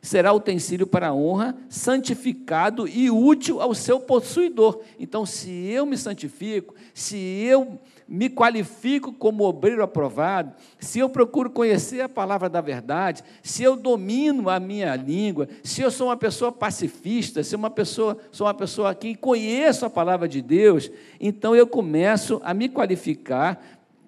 Será 0.07 0.31
utensílio 0.31 0.87
para 0.87 1.13
honra, 1.13 1.53
santificado 1.67 2.87
e 2.87 3.11
útil 3.11 3.61
ao 3.61 3.75
seu 3.75 3.99
possuidor. 3.99 4.79
Então, 4.97 5.25
se 5.25 5.51
eu 5.69 5.85
me 5.85 5.97
santifico, 5.97 6.73
se 6.93 7.17
eu 7.17 7.77
me 8.07 8.29
qualifico 8.29 9.11
como 9.11 9.43
obreiro 9.43 9.83
aprovado, 9.83 10.53
se 10.79 10.99
eu 10.99 11.09
procuro 11.09 11.49
conhecer 11.49 11.99
a 11.99 12.07
palavra 12.07 12.47
da 12.47 12.61
verdade, 12.61 13.21
se 13.43 13.63
eu 13.63 13.75
domino 13.75 14.49
a 14.49 14.61
minha 14.61 14.95
língua, 14.95 15.49
se 15.61 15.81
eu 15.81 15.91
sou 15.91 16.07
uma 16.07 16.15
pessoa 16.15 16.53
pacifista, 16.53 17.43
se 17.43 17.53
uma 17.53 17.69
pessoa, 17.69 18.17
sou 18.31 18.47
uma 18.47 18.53
pessoa 18.53 18.95
que 18.95 19.13
conheço 19.13 19.85
a 19.85 19.89
palavra 19.89 20.25
de 20.25 20.41
Deus, 20.41 20.89
então 21.19 21.53
eu 21.53 21.67
começo 21.67 22.39
a 22.45 22.53
me 22.53 22.69
qualificar 22.69 23.61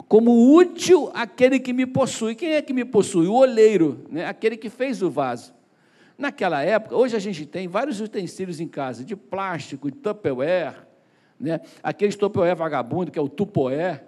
como 0.08 0.56
útil 0.56 1.12
aquele 1.13 1.60
que 1.60 1.74
me 1.74 1.86
possui. 1.86 2.36
Quem 2.36 2.53
é 2.53 2.62
que 2.62 2.72
me 2.72 2.86
possui? 2.86 3.27
O 3.27 3.34
oleiro, 3.34 4.06
né? 4.10 4.25
aquele 4.25 4.56
que 4.56 4.70
fez 4.70 5.01
o 5.01 5.10
vaso. 5.10 5.59
Naquela 6.20 6.62
época, 6.62 6.98
hoje 6.98 7.16
a 7.16 7.20
gente 7.20 7.46
tem 7.46 7.66
vários 7.70 8.02
utensílios 8.02 8.60
em 8.60 8.68
casa, 8.68 9.06
de 9.06 9.16
plástico, 9.16 9.90
de 9.90 9.98
tupperware, 9.98 10.86
né? 11.40 11.62
aquele 11.82 12.12
Tupperware 12.12 12.58
vagabundo, 12.58 13.10
que 13.10 13.18
é 13.18 13.22
o 13.22 13.30
tupoé. 13.30 14.04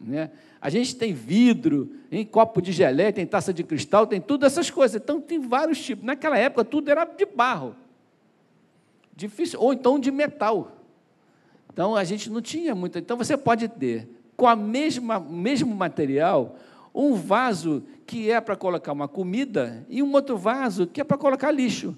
Né? 0.00 0.32
A 0.60 0.68
gente 0.68 0.96
tem 0.96 1.12
vidro, 1.12 1.94
em 2.10 2.26
copo 2.26 2.60
de 2.60 2.72
geleia, 2.72 3.12
tem 3.12 3.24
taça 3.24 3.54
de 3.54 3.62
cristal, 3.62 4.04
tem 4.04 4.20
tudo 4.20 4.44
essas 4.44 4.68
coisas. 4.68 5.00
Então, 5.00 5.20
tem 5.20 5.38
vários 5.38 5.80
tipos. 5.80 6.04
Naquela 6.04 6.36
época, 6.36 6.64
tudo 6.64 6.90
era 6.90 7.04
de 7.04 7.24
barro. 7.24 7.76
Difícil, 9.14 9.60
ou 9.60 9.72
então 9.72 10.00
de 10.00 10.10
metal. 10.10 10.72
Então, 11.72 11.94
a 11.94 12.02
gente 12.02 12.28
não 12.28 12.42
tinha 12.42 12.74
muito. 12.74 12.98
Então, 12.98 13.16
você 13.16 13.36
pode 13.36 13.68
ter, 13.68 14.08
com 14.36 14.48
a 14.48 14.56
mesma 14.56 15.20
mesmo 15.20 15.72
material, 15.72 16.56
um 16.94 17.14
vaso 17.14 17.82
que 18.06 18.30
é 18.30 18.40
para 18.40 18.56
colocar 18.56 18.92
uma 18.92 19.08
comida 19.08 19.86
e 19.88 20.02
um 20.02 20.12
outro 20.12 20.36
vaso 20.36 20.86
que 20.86 21.00
é 21.00 21.04
para 21.04 21.16
colocar 21.16 21.50
lixo. 21.50 21.96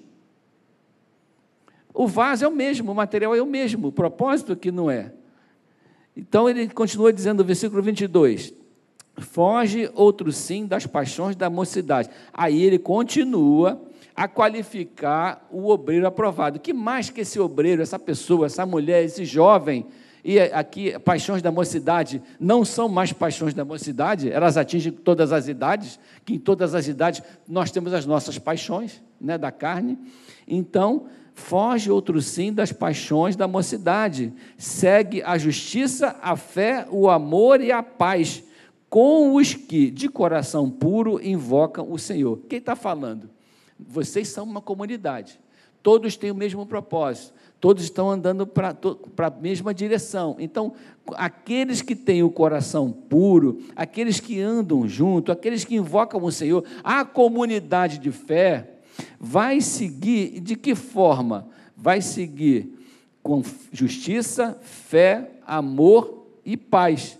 O 1.93 2.07
vaso 2.07 2.43
é 2.43 2.47
o 2.47 2.51
mesmo, 2.51 2.91
o 2.91 2.95
material 2.95 3.35
é 3.35 3.41
o 3.41 3.45
mesmo, 3.45 3.87
o 3.87 3.91
propósito 3.91 4.55
que 4.55 4.71
não 4.71 4.89
é. 4.91 5.13
Então 6.15 6.49
ele 6.49 6.67
continua 6.67 7.11
dizendo 7.11 7.39
no 7.39 7.43
versículo 7.45 7.81
22: 7.81 8.53
Foge 9.17 9.89
outro 9.93 10.31
sim 10.31 10.65
das 10.65 10.85
paixões 10.85 11.35
da 11.35 11.49
mocidade. 11.49 12.09
Aí 12.33 12.61
ele 12.63 12.79
continua 12.79 13.81
a 14.15 14.27
qualificar 14.27 15.45
o 15.51 15.69
obreiro 15.69 16.07
aprovado. 16.07 16.59
Que 16.59 16.73
mais 16.73 17.09
que 17.09 17.21
esse 17.21 17.39
obreiro, 17.39 17.81
essa 17.81 17.99
pessoa, 17.99 18.45
essa 18.45 18.65
mulher, 18.65 19.03
esse 19.03 19.25
jovem, 19.25 19.85
e 20.27 20.39
aqui 20.39 20.97
paixões 20.97 21.43
da 21.43 21.51
mocidade 21.51 22.19
não 22.39 22.65
são 22.65 22.89
mais 22.89 23.13
paixões 23.13 23.53
da 23.53 23.63
mocidade, 23.63 24.27
elas 24.27 24.57
atingem 24.57 24.91
todas 24.91 25.31
as 25.31 25.47
idades, 25.47 25.99
que 26.25 26.33
em 26.33 26.39
todas 26.39 26.73
as 26.73 26.87
idades 26.87 27.21
nós 27.47 27.69
temos 27.69 27.93
as 27.93 28.07
nossas 28.07 28.39
paixões, 28.39 29.03
né, 29.21 29.37
da 29.37 29.51
carne. 29.51 29.99
Então, 30.47 31.05
foge 31.35 31.91
outro 31.91 32.19
sim 32.23 32.51
das 32.51 32.71
paixões 32.71 33.35
da 33.35 33.47
mocidade, 33.47 34.33
segue 34.57 35.21
a 35.21 35.37
justiça, 35.37 36.15
a 36.23 36.35
fé, 36.35 36.87
o 36.89 37.07
amor 37.07 37.61
e 37.61 37.71
a 37.71 37.83
paz, 37.83 38.43
com 38.89 39.35
os 39.35 39.53
que 39.53 39.91
de 39.91 40.09
coração 40.09 40.71
puro 40.71 41.23
invocam 41.23 41.91
o 41.91 41.99
Senhor. 41.99 42.39
Quem 42.49 42.57
está 42.57 42.75
falando? 42.75 43.29
Vocês 43.79 44.29
são 44.29 44.43
uma 44.43 44.61
comunidade, 44.61 45.39
todos 45.83 46.17
têm 46.17 46.31
o 46.31 46.35
mesmo 46.35 46.65
propósito, 46.65 47.31
todos 47.65 47.83
estão 47.83 48.11
andando 48.11 48.45
para 48.45 48.77
a 49.17 49.29
mesma 49.41 49.73
direção. 49.73 50.35
Então, 50.37 50.73
aqueles 51.15 51.81
que 51.81 51.95
têm 51.95 52.21
o 52.21 52.29
coração 52.29 52.91
puro, 52.91 53.59
aqueles 53.75 54.19
que 54.19 54.39
andam 54.39 54.87
junto, 54.87 55.31
aqueles 55.31 55.65
que 55.65 55.73
invocam 55.73 56.23
o 56.23 56.31
Senhor, 56.31 56.63
a 56.83 57.03
comunidade 57.03 57.97
de 57.97 58.11
fé, 58.11 58.75
vai 59.19 59.61
seguir 59.61 60.41
de 60.41 60.55
que 60.55 60.75
forma? 60.75 61.47
Vai 61.75 62.01
seguir 62.01 62.71
com 63.23 63.41
justiça, 63.71 64.55
fé, 64.61 65.31
amor 65.43 66.27
e 66.45 66.55
paz. 66.55 67.17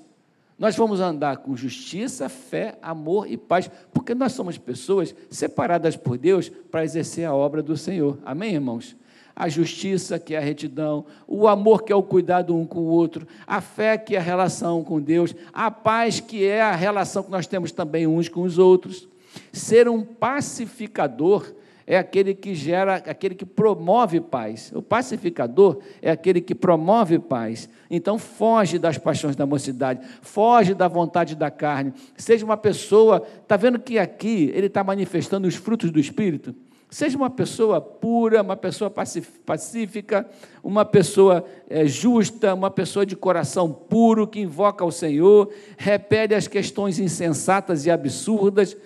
Nós 0.60 0.76
vamos 0.76 1.00
andar 1.00 1.38
com 1.38 1.58
justiça, 1.58 2.30
fé, 2.30 2.78
amor 2.84 3.28
e 3.28 3.36
paz, 3.36 3.68
porque 3.92 4.14
nós 4.14 4.34
somos 4.34 4.60
pessoas 4.60 5.16
separadas 5.28 5.98
por 5.98 6.20
Deus 6.20 6.50
para 6.70 6.84
exercer 6.84 7.26
a 7.26 7.34
obra 7.34 7.64
do 7.64 7.76
Senhor. 7.76 8.20
Amém, 8.24 8.54
irmãos? 8.54 8.96
A 9.36 9.50
justiça, 9.50 10.18
que 10.18 10.34
é 10.34 10.38
a 10.38 10.42
retidão, 10.42 11.06
o 11.28 11.48
amor, 11.48 11.84
que 11.84 11.92
é 11.92 11.96
o 11.96 12.04
cuidado 12.04 12.56
um 12.56 12.66
com 12.66 12.80
o 12.80 12.88
outro, 12.88 13.28
a 13.46 13.60
fé, 13.60 13.98
que 13.98 14.16
é 14.16 14.20
a 14.20 14.22
relação 14.22 14.84
com 14.84 15.02
Deus, 15.02 15.36
a 15.52 15.70
paz, 15.70 16.20
que 16.20 16.46
é 16.46 16.62
a 16.62 16.76
relação 16.76 17.24
que 17.24 17.32
nós 17.32 17.46
temos 17.46 17.72
também 17.72 18.08
uns 18.08 18.30
com 18.30 18.44
os 18.44 18.58
outros. 18.58 19.08
Ser 19.52 19.90
um 19.90 20.02
pacificador 20.04 21.54
é 21.88 21.98
aquele 21.98 22.34
que 22.34 22.56
gera, 22.56 22.96
aquele 22.96 23.36
que 23.36 23.46
promove 23.46 24.20
paz. 24.20 24.72
O 24.74 24.82
pacificador 24.82 25.80
é 26.02 26.10
aquele 26.10 26.42
que 26.42 26.56
promove 26.56 27.20
paz. 27.20 27.70
Então, 27.90 28.18
foge 28.18 28.80
das 28.80 28.98
paixões 28.98 29.36
da 29.36 29.46
mocidade, 29.46 30.06
foge 30.22 30.74
da 30.74 30.88
vontade 30.88 31.36
da 31.36 31.52
carne. 31.52 31.94
Seja 32.18 32.44
uma 32.44 32.58
pessoa, 32.58 33.24
está 33.42 33.56
vendo 33.56 33.78
que 33.78 34.00
aqui 34.00 34.52
ele 34.56 34.68
está 34.68 34.84
manifestando 34.84 35.48
os 35.48 35.56
frutos 35.56 35.92
do 35.92 36.00
Espírito? 36.00 36.56
Seja 36.90 37.18
uma 37.18 37.30
pessoa 37.30 37.82
pura, 37.82 38.42
uma 38.42 38.56
pessoa 38.56 38.90
pacífica, 38.90 40.30
uma 40.64 40.86
pessoa 40.86 41.44
é, 41.70 41.86
justa, 41.86 42.54
uma 42.54 42.72
pessoa 42.72 43.06
de 43.06 43.16
coração 43.16 43.72
puro 43.72 44.28
que 44.28 44.40
invoca 44.40 44.86
o 44.86 44.92
Senhor, 44.92 45.52
repele 45.78 46.36
as 46.36 46.48
questões 46.48 47.00
insensatas 47.00 47.86
e 47.86 47.92
absurdas, 47.92 48.78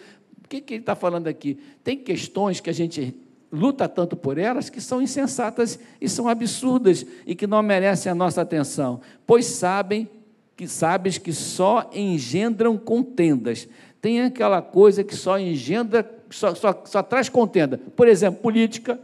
que, 0.49 0.59
que 0.59 0.73
ele 0.73 0.81
está 0.81 0.95
falando 0.95 1.27
aqui? 1.27 1.59
Tem 1.83 1.95
questões 1.95 2.59
que 2.59 2.69
a 2.69 2.73
gente 2.73 3.15
luta 3.51 3.87
tanto 3.87 4.17
por 4.17 4.37
elas 4.37 4.69
que 4.69 4.81
são 4.81 5.01
insensatas 5.01 5.79
e 6.01 6.09
são 6.09 6.27
absurdas 6.27 7.05
e 7.25 7.35
que 7.35 7.47
não 7.47 7.61
merecem 7.61 8.11
a 8.11 8.15
nossa 8.15 8.41
atenção, 8.41 8.99
pois 9.25 9.45
sabem 9.45 10.09
que 10.57 10.67
sabes 10.67 11.17
que 11.17 11.31
só 11.31 11.89
engendram 11.93 12.77
contendas. 12.77 13.67
Tem 14.01 14.21
aquela 14.21 14.61
coisa 14.61 15.03
que 15.03 15.15
só 15.15 15.39
engendra, 15.39 16.03
só, 16.29 16.53
só, 16.55 16.83
só 16.85 17.03
traz 17.03 17.29
contenda. 17.29 17.79
Por 17.95 18.07
exemplo, 18.07 18.41
política, 18.41 18.99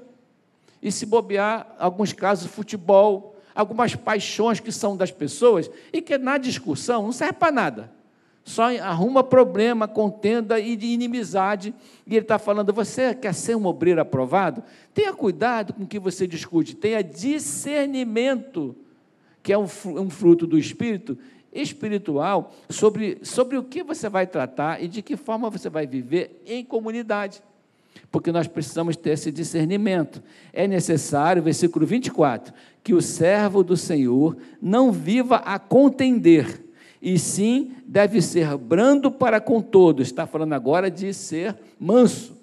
e 0.81 0.91
se 0.91 1.05
bobear, 1.05 1.75
alguns 1.79 2.13
casos, 2.13 2.51
futebol, 2.51 3.35
algumas 3.53 3.95
paixões 3.95 4.59
que 4.59 4.71
são 4.71 4.95
das 4.95 5.11
pessoas 5.11 5.69
e 5.91 6.01
que 6.01 6.17
na 6.17 6.37
discussão 6.37 7.03
não 7.03 7.11
serve 7.11 7.33
para 7.33 7.51
nada 7.51 7.95
só 8.45 8.77
arruma 8.77 9.23
problema, 9.23 9.87
contenda 9.87 10.59
e 10.59 10.75
de 10.75 10.85
inimizade. 10.85 11.73
E 12.05 12.13
ele 12.13 12.21
está 12.21 12.37
falando: 12.37 12.71
você 12.71 13.15
quer 13.15 13.33
ser 13.33 13.55
um 13.55 13.65
obreiro 13.65 13.99
aprovado? 13.99 14.63
Tenha 14.93 15.11
cuidado 15.11 15.73
com 15.73 15.83
o 15.83 15.87
que 15.87 15.97
você 15.97 16.27
discute, 16.27 16.75
tenha 16.75 17.03
discernimento, 17.03 18.75
que 19.41 19.51
é 19.51 19.57
um 19.57 19.67
fruto 19.67 20.45
do 20.45 20.59
Espírito 20.59 21.17
espiritual, 21.55 22.53
sobre, 22.69 23.19
sobre 23.23 23.57
o 23.57 23.63
que 23.63 23.81
você 23.83 24.09
vai 24.09 24.27
tratar 24.27 24.83
e 24.83 24.87
de 24.87 25.01
que 25.01 25.15
forma 25.15 25.49
você 25.49 25.69
vai 25.69 25.87
viver 25.87 26.41
em 26.45 26.63
comunidade. 26.63 27.41
Porque 28.11 28.31
nós 28.31 28.47
precisamos 28.47 28.95
ter 28.95 29.11
esse 29.11 29.31
discernimento. 29.31 30.21
É 30.53 30.67
necessário, 30.67 31.41
versículo 31.41 31.85
24, 31.85 32.53
que 32.83 32.93
o 32.93 33.01
servo 33.01 33.63
do 33.63 33.77
Senhor 33.77 34.37
não 34.61 34.91
viva 34.91 35.37
a 35.37 35.57
contender 35.57 36.65
e 37.01 37.19
sim 37.19 37.73
deve 37.85 38.21
ser 38.21 38.57
brando 38.57 39.11
para 39.11 39.39
com 39.39 39.61
todos. 39.61 40.07
Está 40.07 40.25
falando 40.25 40.53
agora 40.53 40.89
de 40.89 41.13
ser 41.13 41.55
manso, 41.79 42.35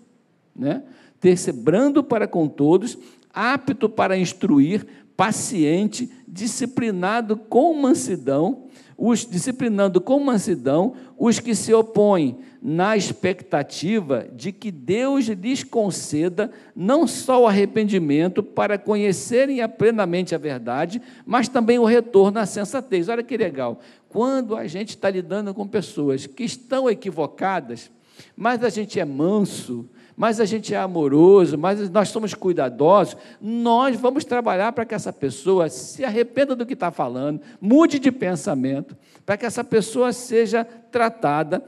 né? 0.54 0.83
Ter 1.21 1.37
ser 1.37 1.52
brando 1.52 2.02
para 2.02 2.26
com 2.28 2.47
todos, 2.47 2.97
apto 3.33 3.88
para 3.88 4.16
instruir, 4.16 4.87
paciente, 5.23 6.11
disciplinado 6.26 7.37
com 7.37 7.73
mansidão, 7.75 8.64
os 8.99 9.25
disciplinando 9.25 10.00
com 10.00 10.19
mansidão 10.19 10.95
os 11.17 11.38
que 11.38 11.55
se 11.55 11.73
opõem, 11.73 12.38
na 12.61 12.97
expectativa 12.97 14.26
de 14.35 14.50
que 14.50 14.73
Deus 14.73 15.26
lhes 15.26 15.62
conceda 15.62 16.50
não 16.75 17.07
só 17.07 17.43
o 17.43 17.47
arrependimento 17.47 18.43
para 18.43 18.76
conhecerem 18.76 19.59
plenamente 19.69 20.35
a 20.35 20.38
verdade, 20.38 21.00
mas 21.25 21.49
também 21.49 21.79
o 21.79 21.85
retorno 21.85 22.41
à 22.41 22.45
sensatez. 22.45 23.09
Olha 23.09 23.23
que 23.23 23.37
legal. 23.37 23.79
Quando 24.09 24.57
a 24.57 24.67
gente 24.67 24.88
está 24.88 25.09
lidando 25.09 25.55
com 25.55 25.69
pessoas 25.69 26.26
que 26.26 26.43
estão 26.43 26.91
equivocadas, 26.91 27.93
mas 28.37 28.64
a 28.64 28.69
gente 28.69 28.99
é 28.99 29.05
manso, 29.05 29.88
mas 30.23 30.38
a 30.38 30.45
gente 30.45 30.73
é 30.73 30.76
amoroso, 30.76 31.59
mas 31.59 31.91
nós 31.91 32.09
somos 32.11 32.33
cuidadosos, 32.33 33.17
nós 33.41 33.99
vamos 33.99 34.25
trabalhar 34.25 34.71
para 34.71 34.85
que 34.85 34.95
essa 34.95 35.12
pessoa 35.12 35.69
se 35.69 36.05
arrependa 36.05 36.55
do 36.55 36.64
que 36.64 36.75
está 36.75 36.93
falando, 36.93 37.41
mude 37.61 37.99
de 37.99 38.12
pensamento, 38.12 38.97
para 39.26 39.37
que 39.37 39.45
essa 39.45 39.64
pessoa 39.64 40.12
seja 40.12 40.64
tratada 40.64 41.64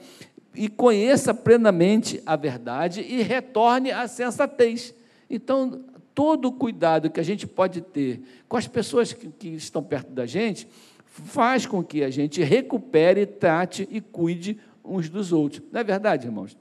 e 0.54 0.68
conheça 0.68 1.34
plenamente 1.34 2.22
a 2.24 2.36
verdade 2.36 3.00
e 3.00 3.22
retorne 3.22 3.90
à 3.90 4.06
sensatez. 4.06 4.94
Então, 5.28 5.84
todo 6.14 6.46
o 6.46 6.52
cuidado 6.52 7.10
que 7.10 7.18
a 7.18 7.24
gente 7.24 7.48
pode 7.48 7.80
ter 7.80 8.22
com 8.48 8.56
as 8.56 8.68
pessoas 8.68 9.12
que, 9.12 9.26
que 9.30 9.48
estão 9.48 9.82
perto 9.82 10.12
da 10.12 10.26
gente, 10.26 10.68
faz 11.06 11.66
com 11.66 11.82
que 11.82 12.04
a 12.04 12.10
gente 12.10 12.40
recupere, 12.40 13.26
trate 13.26 13.88
e 13.90 14.00
cuide 14.00 14.60
uns 14.84 15.08
dos 15.08 15.32
outros. 15.32 15.60
Não 15.72 15.80
é 15.80 15.82
verdade, 15.82 16.28
irmãos? 16.28 16.56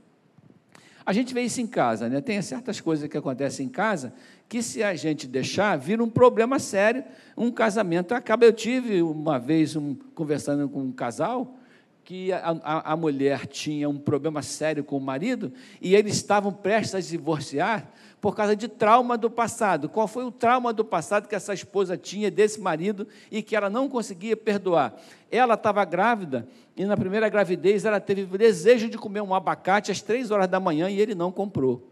A 1.05 1.11
gente 1.11 1.33
vê 1.33 1.41
isso 1.41 1.59
em 1.59 1.67
casa, 1.67 2.07
né? 2.07 2.21
Tem 2.21 2.41
certas 2.41 2.79
coisas 2.79 3.09
que 3.09 3.17
acontecem 3.17 3.65
em 3.65 3.69
casa 3.69 4.13
que, 4.47 4.61
se 4.61 4.83
a 4.83 4.95
gente 4.95 5.27
deixar, 5.27 5.77
vira 5.77 6.03
um 6.03 6.09
problema 6.09 6.59
sério. 6.59 7.03
Um 7.35 7.51
casamento 7.51 8.13
acaba. 8.13 8.45
Eu 8.45 8.53
tive 8.53 9.01
uma 9.01 9.37
vez 9.37 9.75
um, 9.75 9.95
conversando 10.15 10.69
com 10.69 10.81
um 10.81 10.91
casal 10.91 11.57
que 12.03 12.31
a, 12.33 12.57
a, 12.63 12.93
a, 12.93 12.97
mulher 12.97 13.47
tinha 13.47 13.87
um 13.87 13.97
problema 13.97 14.41
sério 14.41 14.83
com 14.83 14.97
o 14.97 15.01
marido 15.01 15.53
e 15.81 15.95
eles 15.95 16.15
estavam 16.15 16.51
prestes 16.51 16.95
a 16.95 16.99
divorciar 16.99 17.89
por 18.23 18.33
causa 18.33 18.55
de 18.55 18.69
trauma 18.69 19.17
do 19.17 19.29
passado. 19.29 19.89
Qual 19.89 20.07
foi 20.07 20.23
o 20.23 20.31
trauma 20.31 20.71
do 20.71 20.85
passado 20.85 21.27
que 21.27 21.35
essa 21.35 21.53
esposa 21.53 21.97
tinha 21.97 22.31
desse 22.31 22.57
marido 22.57 23.05
e 23.29 23.43
que 23.43 23.53
ela 23.53 23.69
não 23.69 23.89
conseguia 23.89 24.37
perdoar? 24.37 24.93
Ela 25.29 25.55
estava 25.55 25.83
grávida 25.83 26.47
e 26.73 26.85
na 26.85 26.95
primeira 26.95 27.27
gravidez 27.27 27.83
ela 27.83 27.99
teve 27.99 28.21
o 28.21 28.37
desejo 28.37 28.87
de 28.87 28.97
comer 28.97 29.19
um 29.19 29.35
abacate 29.35 29.91
às 29.91 30.01
três 30.01 30.31
horas 30.31 30.47
da 30.47 30.57
manhã 30.57 30.89
e 30.89 31.01
ele 31.01 31.13
não 31.13 31.33
comprou. 31.33 31.85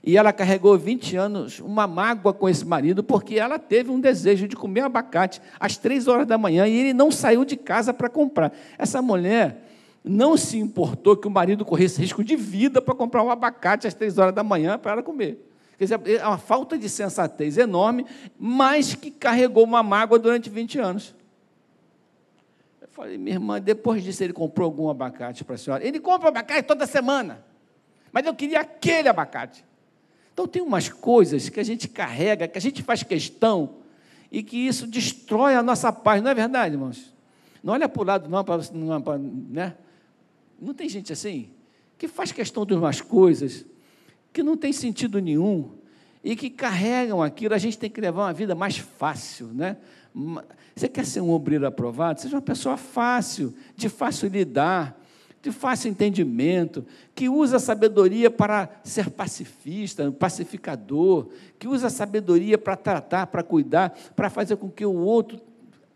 E 0.00 0.16
ela 0.16 0.32
carregou 0.32 0.78
20 0.78 1.16
anos 1.16 1.58
uma 1.58 1.88
mágoa 1.88 2.32
com 2.32 2.48
esse 2.48 2.64
marido, 2.64 3.02
porque 3.02 3.36
ela 3.36 3.58
teve 3.58 3.90
um 3.90 3.98
desejo 3.98 4.46
de 4.46 4.54
comer 4.54 4.82
abacate 4.82 5.42
às 5.58 5.76
três 5.76 6.06
horas 6.06 6.24
da 6.24 6.38
manhã 6.38 6.68
e 6.68 6.76
ele 6.78 6.94
não 6.94 7.10
saiu 7.10 7.44
de 7.44 7.56
casa 7.56 7.92
para 7.92 8.08
comprar. 8.08 8.52
Essa 8.78 9.02
mulher 9.02 9.73
não 10.04 10.36
se 10.36 10.58
importou 10.58 11.16
que 11.16 11.26
o 11.26 11.30
marido 11.30 11.64
corresse 11.64 11.98
risco 11.98 12.22
de 12.22 12.36
vida 12.36 12.82
para 12.82 12.94
comprar 12.94 13.22
um 13.22 13.30
abacate 13.30 13.86
às 13.86 13.94
três 13.94 14.18
horas 14.18 14.34
da 14.34 14.44
manhã 14.44 14.78
para 14.78 14.92
ela 14.92 15.02
comer. 15.02 15.50
Quer 15.78 15.84
dizer, 15.84 16.20
é 16.20 16.26
uma 16.26 16.36
falta 16.36 16.76
de 16.76 16.88
sensatez 16.90 17.56
enorme, 17.56 18.04
mas 18.38 18.94
que 18.94 19.10
carregou 19.10 19.64
uma 19.64 19.82
mágoa 19.82 20.18
durante 20.18 20.50
20 20.50 20.78
anos. 20.78 21.14
Eu 22.82 22.88
falei, 22.88 23.16
minha 23.16 23.36
irmã, 23.36 23.60
depois 23.60 24.04
disso 24.04 24.22
ele 24.22 24.34
comprou 24.34 24.66
algum 24.66 24.90
abacate 24.90 25.42
para 25.42 25.54
a 25.54 25.58
senhora. 25.58 25.84
Ele 25.84 25.98
compra 25.98 26.28
abacate 26.28 26.62
toda 26.62 26.86
semana, 26.86 27.42
mas 28.12 28.26
eu 28.26 28.34
queria 28.34 28.60
aquele 28.60 29.08
abacate. 29.08 29.64
Então, 30.32 30.46
tem 30.46 30.60
umas 30.60 30.88
coisas 30.88 31.48
que 31.48 31.58
a 31.58 31.64
gente 31.64 31.88
carrega, 31.88 32.46
que 32.46 32.58
a 32.58 32.60
gente 32.60 32.82
faz 32.82 33.02
questão, 33.02 33.76
e 34.30 34.42
que 34.42 34.56
isso 34.56 34.86
destrói 34.86 35.54
a 35.54 35.62
nossa 35.62 35.92
paz, 35.92 36.20
não 36.20 36.30
é 36.30 36.34
verdade, 36.34 36.74
irmãos? 36.74 37.14
Não 37.62 37.72
olha 37.72 37.88
para 37.88 38.02
o 38.02 38.04
lado, 38.04 38.28
não, 38.28 38.44
para, 38.44 38.62
não, 38.72 39.00
para, 39.00 39.16
né? 39.16 39.74
Não 40.60 40.74
tem 40.74 40.88
gente 40.88 41.12
assim, 41.12 41.50
que 41.98 42.08
faz 42.08 42.32
questão 42.32 42.64
de 42.66 42.74
umas 42.74 43.00
coisas 43.00 43.64
que 44.32 44.42
não 44.42 44.56
tem 44.56 44.72
sentido 44.72 45.20
nenhum 45.20 45.70
e 46.22 46.34
que 46.34 46.50
carregam 46.50 47.22
aquilo. 47.22 47.54
A 47.54 47.58
gente 47.58 47.78
tem 47.78 47.90
que 47.90 48.00
levar 48.00 48.22
uma 48.22 48.32
vida 48.32 48.54
mais 48.54 48.78
fácil, 48.78 49.48
né? 49.48 49.76
Você 50.74 50.88
quer 50.88 51.06
ser 51.06 51.20
um 51.20 51.30
obreiro 51.30 51.66
aprovado? 51.66 52.20
Seja 52.20 52.36
uma 52.36 52.42
pessoa 52.42 52.76
fácil, 52.76 53.54
de 53.76 53.88
fácil 53.88 54.28
lidar 54.28 55.00
de 55.44 55.52
fácil 55.52 55.90
entendimento, 55.90 56.86
que 57.14 57.28
usa 57.28 57.58
a 57.58 57.60
sabedoria 57.60 58.30
para 58.30 58.66
ser 58.82 59.10
pacifista, 59.10 60.10
pacificador, 60.10 61.28
que 61.58 61.68
usa 61.68 61.88
a 61.88 61.90
sabedoria 61.90 62.56
para 62.56 62.74
tratar, 62.76 63.26
para 63.26 63.42
cuidar, 63.42 63.90
para 64.16 64.30
fazer 64.30 64.56
com 64.56 64.70
que 64.70 64.86
o 64.86 64.94
outro 64.94 65.38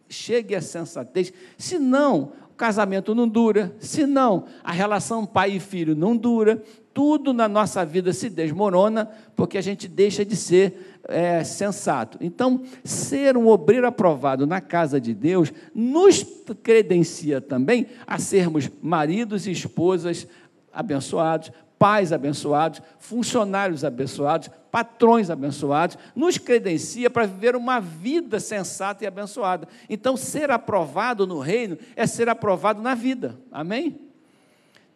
chegue 0.07 0.55
à 0.55 0.61
sensatez. 0.61 1.33
Senão, 1.57 2.33
o 2.48 2.48
casamento 2.59 3.15
não 3.15 3.29
dura, 3.29 3.73
senão, 3.79 4.45
a 4.65 4.73
relação 4.73 5.25
pai 5.25 5.53
e 5.53 5.61
filho 5.61 5.95
não 5.95 6.17
dura, 6.17 6.61
tudo 6.93 7.33
na 7.33 7.47
nossa 7.47 7.87
vida 7.87 8.13
se 8.13 8.29
desmorona, 8.29 9.09
porque 9.37 9.57
a 9.57 9.63
gente 9.63 9.87
deixa 9.87 10.25
de 10.25 10.35
ser 10.35 10.99
é, 11.05 11.45
sensato. 11.45 12.19
Então, 12.21 12.63
ser 12.83 13.37
um 13.37 13.47
obreiro 13.47 13.87
aprovado 13.87 14.45
na 14.45 14.61
casa 14.61 15.01
de 15.01 15.15
Deus 15.15 15.53
nos 15.73 16.27
credencia 16.61 17.41
também 17.41 17.87
a 18.05 18.19
sermos 18.19 18.69
maridos 18.83 19.47
e 19.47 19.53
esposas 19.53 20.27
abençoados, 20.73 21.53
pais 21.79 22.13
abençoados, 22.13 22.83
funcionários 22.99 23.85
abençoados, 23.85 24.51
patrões 24.71 25.31
abençoados, 25.31 25.97
nos 26.15 26.39
credencia 26.39 27.09
para 27.09 27.27
viver 27.27 27.57
uma 27.57 27.81
vida 27.81 28.39
sensata 28.39 29.05
e 29.05 29.07
abençoada. 29.07 29.69
Então, 29.89 30.17
ser 30.17 30.51
aprovado 30.51 31.27
no 31.27 31.41
reino 31.41 31.79
é 31.97 32.07
ser 32.07 32.29
aprovado 32.29 32.83
na 32.83 32.95
vida. 32.95 33.39
Amém? 33.51 34.09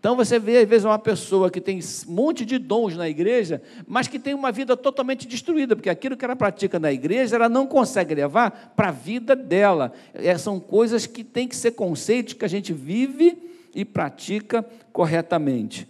Então 0.02 0.16
você 0.16 0.36
vê, 0.36 0.58
às 0.58 0.68
vezes, 0.68 0.84
uma 0.84 0.98
pessoa 0.98 1.48
que 1.48 1.60
tem 1.60 1.78
um 1.78 2.12
monte 2.12 2.44
de 2.44 2.58
dons 2.58 2.96
na 2.96 3.08
igreja, 3.08 3.62
mas 3.86 4.08
que 4.08 4.18
tem 4.18 4.34
uma 4.34 4.50
vida 4.50 4.76
totalmente 4.76 5.28
destruída, 5.28 5.76
porque 5.76 5.88
aquilo 5.88 6.16
que 6.16 6.24
ela 6.24 6.34
pratica 6.34 6.76
na 6.80 6.92
igreja, 6.92 7.36
ela 7.36 7.48
não 7.48 7.68
consegue 7.68 8.12
levar 8.12 8.72
para 8.74 8.88
a 8.88 8.90
vida 8.90 9.36
dela. 9.36 9.92
É, 10.12 10.36
são 10.36 10.58
coisas 10.58 11.06
que 11.06 11.22
têm 11.22 11.46
que 11.46 11.54
ser 11.54 11.70
conceitos 11.70 12.34
que 12.34 12.44
a 12.44 12.48
gente 12.48 12.72
vive 12.72 13.38
e 13.72 13.84
pratica 13.84 14.66
corretamente. 14.92 15.86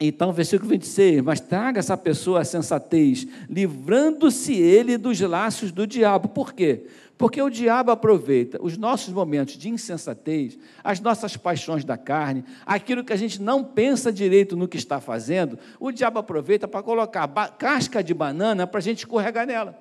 Então, 0.00 0.32
versículo 0.32 0.70
26, 0.70 1.22
mas 1.22 1.40
traga 1.40 1.80
essa 1.80 1.96
pessoa 1.96 2.40
a 2.40 2.44
sensatez, 2.44 3.26
livrando-se 3.50 4.54
ele 4.54 4.96
dos 4.96 5.18
laços 5.20 5.72
do 5.72 5.86
diabo. 5.86 6.28
Por 6.28 6.52
quê? 6.52 6.86
Porque 7.16 7.42
o 7.42 7.50
diabo 7.50 7.90
aproveita 7.90 8.62
os 8.62 8.76
nossos 8.76 9.12
momentos 9.12 9.58
de 9.58 9.68
insensatez, 9.68 10.56
as 10.84 11.00
nossas 11.00 11.36
paixões 11.36 11.84
da 11.84 11.98
carne, 11.98 12.44
aquilo 12.64 13.02
que 13.02 13.12
a 13.12 13.16
gente 13.16 13.42
não 13.42 13.64
pensa 13.64 14.12
direito 14.12 14.56
no 14.56 14.68
que 14.68 14.76
está 14.76 15.00
fazendo, 15.00 15.58
o 15.80 15.90
diabo 15.90 16.20
aproveita 16.20 16.68
para 16.68 16.80
colocar 16.80 17.26
casca 17.58 18.00
de 18.00 18.14
banana 18.14 18.68
para 18.68 18.78
a 18.78 18.82
gente 18.82 18.98
escorregar 18.98 19.48
nela. 19.48 19.76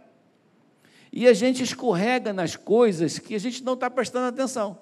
E 1.14 1.28
a 1.28 1.34
gente 1.34 1.62
escorrega 1.62 2.34
nas 2.34 2.56
coisas 2.56 3.20
que 3.20 3.36
a 3.36 3.40
gente 3.40 3.64
não 3.64 3.74
está 3.74 3.88
prestando 3.88 4.26
atenção. 4.26 4.80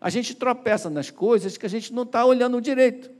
A 0.00 0.08
gente 0.10 0.32
tropeça 0.32 0.88
nas 0.88 1.10
coisas 1.10 1.56
que 1.56 1.66
a 1.66 1.68
gente 1.68 1.92
não 1.92 2.04
está 2.04 2.24
olhando 2.24 2.60
direito. 2.60 3.19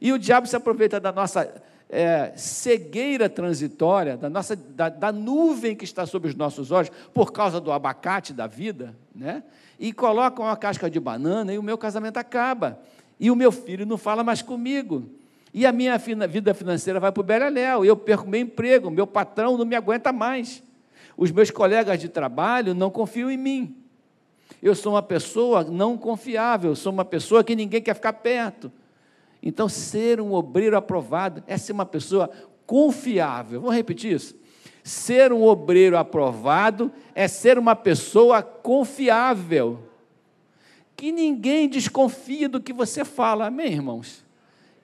E 0.00 0.12
o 0.12 0.18
diabo 0.18 0.46
se 0.46 0.56
aproveita 0.56 1.00
da 1.00 1.12
nossa 1.12 1.52
é, 1.88 2.32
cegueira 2.36 3.28
transitória, 3.28 4.16
da, 4.16 4.28
nossa, 4.28 4.56
da, 4.56 4.88
da, 4.88 5.12
nuvem 5.12 5.74
que 5.74 5.84
está 5.84 6.04
sobre 6.06 6.28
os 6.28 6.34
nossos 6.34 6.70
olhos, 6.70 6.90
por 7.14 7.32
causa 7.32 7.60
do 7.60 7.70
abacate 7.70 8.32
da 8.32 8.46
vida, 8.46 8.94
né? 9.14 9.42
e 9.78 9.92
coloca 9.92 10.42
uma 10.42 10.56
casca 10.56 10.90
de 10.90 10.98
banana 10.98 11.52
e 11.52 11.58
o 11.58 11.62
meu 11.62 11.78
casamento 11.78 12.16
acaba. 12.16 12.78
E 13.18 13.30
o 13.30 13.36
meu 13.36 13.52
filho 13.52 13.86
não 13.86 13.96
fala 13.96 14.22
mais 14.22 14.42
comigo. 14.42 15.08
E 15.52 15.64
a 15.64 15.72
minha 15.72 15.96
vida 16.28 16.52
financeira 16.52 17.00
vai 17.00 17.10
para 17.10 17.20
o 17.20 17.24
beleléu, 17.24 17.84
eu 17.84 17.96
perco 17.96 18.28
meu 18.28 18.40
emprego, 18.40 18.90
meu 18.90 19.06
patrão 19.06 19.56
não 19.56 19.64
me 19.64 19.74
aguenta 19.74 20.12
mais. 20.12 20.62
Os 21.16 21.30
meus 21.30 21.50
colegas 21.50 21.98
de 21.98 22.08
trabalho 22.08 22.74
não 22.74 22.90
confiam 22.90 23.30
em 23.30 23.38
mim. 23.38 23.76
Eu 24.62 24.74
sou 24.74 24.92
uma 24.92 25.02
pessoa 25.02 25.64
não 25.64 25.96
confiável, 25.96 26.74
sou 26.74 26.92
uma 26.92 27.04
pessoa 27.04 27.42
que 27.42 27.56
ninguém 27.56 27.80
quer 27.80 27.94
ficar 27.94 28.12
perto. 28.12 28.70
Então, 29.48 29.68
ser 29.68 30.20
um 30.20 30.32
obreiro 30.32 30.76
aprovado 30.76 31.40
é 31.46 31.56
ser 31.56 31.70
uma 31.70 31.86
pessoa 31.86 32.28
confiável. 32.66 33.60
Vamos 33.60 33.76
repetir 33.76 34.12
isso? 34.12 34.34
Ser 34.82 35.32
um 35.32 35.44
obreiro 35.44 35.96
aprovado 35.96 36.90
é 37.14 37.28
ser 37.28 37.56
uma 37.56 37.76
pessoa 37.76 38.42
confiável. 38.42 39.78
Que 40.96 41.12
ninguém 41.12 41.68
desconfia 41.68 42.48
do 42.48 42.60
que 42.60 42.72
você 42.72 43.04
fala, 43.04 43.46
amém, 43.46 43.72
irmãos? 43.72 44.24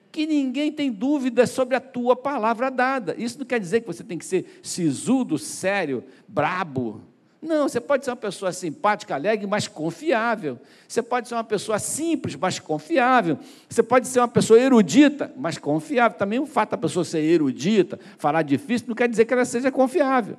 Que 0.09 0.25
ninguém 0.25 0.71
tem 0.71 0.89
dúvidas 0.89 1.49
sobre 1.49 1.75
a 1.75 1.81
tua 1.81 2.15
palavra 2.15 2.71
dada. 2.71 3.15
Isso 3.17 3.39
não 3.39 3.45
quer 3.45 3.59
dizer 3.59 3.81
que 3.81 3.87
você 3.87 4.01
tem 4.01 4.17
que 4.17 4.25
ser 4.25 4.61
sisudo, 4.63 5.37
sério, 5.37 6.05
brabo. 6.25 7.01
Não, 7.43 7.67
você 7.67 7.81
pode 7.81 8.05
ser 8.05 8.11
uma 8.11 8.15
pessoa 8.15 8.53
simpática, 8.53 9.13
alegre, 9.13 9.45
mas 9.45 9.67
confiável. 9.67 10.57
Você 10.87 11.01
pode 11.01 11.27
ser 11.27 11.35
uma 11.35 11.43
pessoa 11.43 11.77
simples, 11.77 12.37
mas 12.37 12.57
confiável. 12.57 13.37
Você 13.67 13.83
pode 13.83 14.07
ser 14.07 14.21
uma 14.21 14.29
pessoa 14.29 14.57
erudita, 14.57 15.29
mas 15.35 15.57
confiável. 15.57 16.17
Também 16.17 16.39
o 16.39 16.45
fato 16.45 16.71
da 16.71 16.77
pessoa 16.77 17.03
ser 17.03 17.19
erudita, 17.19 17.99
falar 18.17 18.43
difícil, 18.43 18.87
não 18.87 18.95
quer 18.95 19.09
dizer 19.09 19.25
que 19.25 19.33
ela 19.33 19.43
seja 19.43 19.69
confiável. 19.69 20.37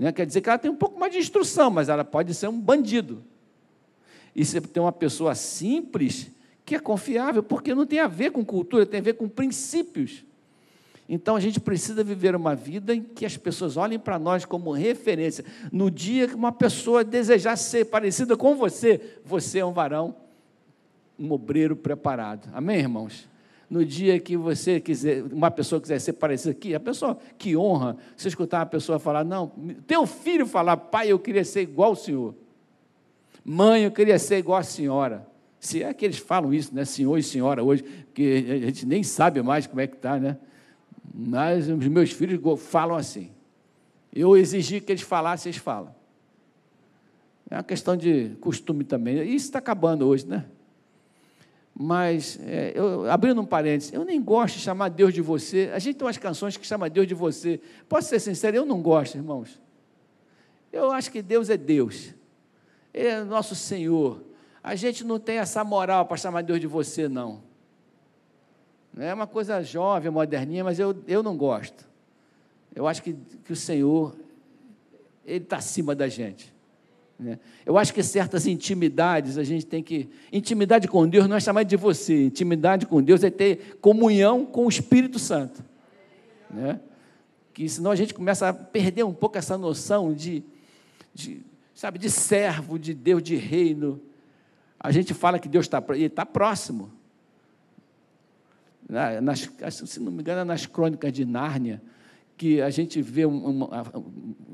Né? 0.00 0.10
Quer 0.12 0.24
dizer 0.24 0.40
que 0.40 0.48
ela 0.48 0.58
tem 0.58 0.70
um 0.70 0.76
pouco 0.76 0.98
mais 0.98 1.12
de 1.12 1.18
instrução, 1.18 1.68
mas 1.68 1.90
ela 1.90 2.04
pode 2.04 2.32
ser 2.32 2.48
um 2.48 2.58
bandido. 2.58 3.22
E 4.34 4.46
você 4.46 4.62
tem 4.62 4.82
uma 4.82 4.92
pessoa 4.92 5.34
simples 5.34 6.30
que 6.64 6.74
é 6.74 6.78
confiável, 6.78 7.42
porque 7.42 7.74
não 7.74 7.84
tem 7.84 8.00
a 8.00 8.08
ver 8.08 8.30
com 8.30 8.42
cultura, 8.42 8.86
tem 8.86 9.00
a 9.00 9.02
ver 9.02 9.12
com 9.12 9.28
princípios. 9.28 10.24
Então 11.08 11.36
a 11.36 11.40
gente 11.40 11.60
precisa 11.60 12.02
viver 12.02 12.34
uma 12.34 12.54
vida 12.54 12.94
em 12.94 13.02
que 13.02 13.24
as 13.24 13.36
pessoas 13.36 13.76
olhem 13.76 13.98
para 13.98 14.18
nós 14.18 14.44
como 14.44 14.72
referência. 14.72 15.44
No 15.70 15.90
dia 15.90 16.26
que 16.26 16.34
uma 16.34 16.52
pessoa 16.52 17.04
desejar 17.04 17.56
ser 17.56 17.86
parecida 17.86 18.36
com 18.36 18.56
você, 18.56 19.00
você 19.24 19.60
é 19.60 19.64
um 19.64 19.72
varão, 19.72 20.16
um 21.18 21.30
obreiro 21.30 21.76
preparado. 21.76 22.48
Amém, 22.52 22.78
irmãos? 22.78 23.28
No 23.68 23.84
dia 23.84 24.18
que 24.20 24.36
você 24.36 24.80
quiser, 24.80 25.24
uma 25.24 25.50
pessoa 25.50 25.80
quiser 25.80 26.00
ser 26.00 26.14
parecida 26.14 26.50
aqui, 26.50 26.74
a 26.74 26.80
pessoa 26.80 27.18
que 27.36 27.56
honra, 27.56 27.96
você 28.16 28.28
escutar 28.28 28.60
uma 28.60 28.66
pessoa 28.66 28.98
falar, 28.98 29.24
não, 29.24 29.52
teu 29.86 30.06
filho 30.06 30.46
falar, 30.46 30.76
pai, 30.76 31.10
eu 31.10 31.18
queria 31.18 31.44
ser 31.44 31.62
igual 31.62 31.90
ao 31.90 31.96
senhor. 31.96 32.34
Mãe, 33.44 33.82
eu 33.84 33.90
queria 33.90 34.18
ser 34.18 34.38
igual 34.38 34.58
à 34.58 34.62
senhora. 34.62 35.26
Se 35.58 35.82
é 35.82 35.92
que 35.92 36.04
eles 36.04 36.18
falam 36.18 36.52
isso, 36.54 36.74
né, 36.74 36.84
senhor 36.84 37.16
e 37.16 37.22
senhora 37.22 37.62
hoje, 37.62 37.84
que 38.14 38.46
a 38.48 38.66
gente 38.66 38.86
nem 38.86 39.02
sabe 39.02 39.42
mais 39.42 39.66
como 39.66 39.80
é 39.80 39.86
que 39.86 39.96
está, 39.96 40.18
né? 40.18 40.36
Mas 41.18 41.66
os 41.66 41.88
meus 41.88 42.12
filhos 42.12 42.38
falam 42.60 42.94
assim. 42.94 43.30
Eu 44.14 44.36
exigi 44.36 44.82
que 44.82 44.92
eles 44.92 45.00
falassem, 45.00 45.50
eles 45.50 45.60
falam. 45.60 45.94
É 47.48 47.56
uma 47.56 47.62
questão 47.62 47.96
de 47.96 48.36
costume 48.38 48.84
também. 48.84 49.22
Isso 49.22 49.46
está 49.46 49.58
acabando 49.58 50.06
hoje, 50.06 50.26
né? 50.26 50.44
Mas, 51.74 52.38
é, 52.42 52.72
eu, 52.74 53.10
abrindo 53.10 53.40
um 53.40 53.46
parênteses, 53.46 53.92
eu 53.94 54.04
nem 54.04 54.22
gosto 54.22 54.56
de 54.56 54.60
chamar 54.60 54.90
Deus 54.90 55.14
de 55.14 55.22
você. 55.22 55.70
A 55.72 55.78
gente 55.78 55.96
tem 55.96 56.06
umas 56.06 56.18
canções 56.18 56.56
que 56.56 56.66
chama 56.66 56.90
Deus 56.90 57.06
de 57.06 57.14
você. 57.14 57.60
Posso 57.88 58.08
ser 58.08 58.20
sincero, 58.20 58.56
eu 58.56 58.66
não 58.66 58.82
gosto, 58.82 59.16
irmãos. 59.16 59.58
Eu 60.70 60.90
acho 60.90 61.10
que 61.10 61.22
Deus 61.22 61.48
é 61.48 61.56
Deus. 61.56 62.14
Ele 62.92 63.08
é 63.08 63.24
nosso 63.24 63.54
Senhor. 63.54 64.22
A 64.62 64.74
gente 64.74 65.04
não 65.04 65.18
tem 65.18 65.38
essa 65.38 65.64
moral 65.64 66.04
para 66.04 66.16
chamar 66.18 66.42
Deus 66.42 66.60
de 66.60 66.66
você, 66.66 67.08
não. 67.08 67.42
É 68.98 69.12
uma 69.12 69.26
coisa 69.26 69.62
jovem, 69.62 70.10
moderninha, 70.10 70.64
mas 70.64 70.78
eu, 70.78 70.96
eu 71.06 71.22
não 71.22 71.36
gosto. 71.36 71.86
Eu 72.74 72.86
acho 72.86 73.02
que, 73.02 73.14
que 73.44 73.52
o 73.52 73.56
Senhor, 73.56 74.16
Ele 75.24 75.44
está 75.44 75.58
acima 75.58 75.94
da 75.94 76.08
gente. 76.08 76.54
Né? 77.18 77.38
Eu 77.64 77.76
acho 77.78 77.92
que 77.92 78.02
certas 78.02 78.46
intimidades 78.46 79.38
a 79.38 79.44
gente 79.44 79.66
tem 79.66 79.82
que. 79.82 80.08
Intimidade 80.32 80.88
com 80.88 81.06
Deus 81.08 81.26
não 81.26 81.36
é 81.36 81.40
chamar 81.40 81.62
de 81.64 81.76
você, 81.76 82.24
intimidade 82.24 82.86
com 82.86 83.02
Deus 83.02 83.22
é 83.22 83.30
ter 83.30 83.76
comunhão 83.80 84.44
com 84.44 84.66
o 84.66 84.68
Espírito 84.68 85.18
Santo. 85.18 85.64
Né? 86.50 86.80
Que 87.52 87.68
senão 87.68 87.90
a 87.90 87.96
gente 87.96 88.14
começa 88.14 88.48
a 88.48 88.52
perder 88.52 89.04
um 89.04 89.14
pouco 89.14 89.38
essa 89.38 89.56
noção 89.56 90.12
de, 90.12 90.42
de 91.14 91.42
sabe, 91.74 91.98
de 91.98 92.10
servo 92.10 92.78
de 92.78 92.94
Deus, 92.94 93.22
de 93.22 93.36
reino. 93.36 94.00
A 94.78 94.90
gente 94.92 95.12
fala 95.14 95.38
que 95.38 95.48
Deus 95.48 95.66
está 95.66 95.82
está 95.96 96.24
próximo. 96.24 96.95
Nas, 98.88 99.50
se 99.70 100.00
não 100.00 100.12
me 100.12 100.20
engano, 100.20 100.40
é 100.40 100.44
nas 100.44 100.64
crônicas 100.64 101.12
de 101.12 101.24
Nárnia, 101.24 101.82
que 102.36 102.60
a 102.60 102.70
gente 102.70 103.02
vê 103.02 103.26
um, 103.26 103.62
um, 103.62 103.68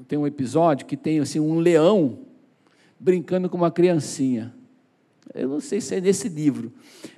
tem 0.08 0.18
um 0.18 0.26
episódio 0.26 0.86
que 0.86 0.96
tem 0.96 1.20
assim 1.20 1.38
um 1.38 1.58
leão 1.58 2.20
brincando 2.98 3.50
com 3.50 3.56
uma 3.56 3.70
criancinha. 3.70 4.54
Eu 5.34 5.48
não 5.48 5.60
sei 5.60 5.80
se 5.80 5.94
é 5.94 6.00
nesse 6.00 6.28
livro, 6.28 6.72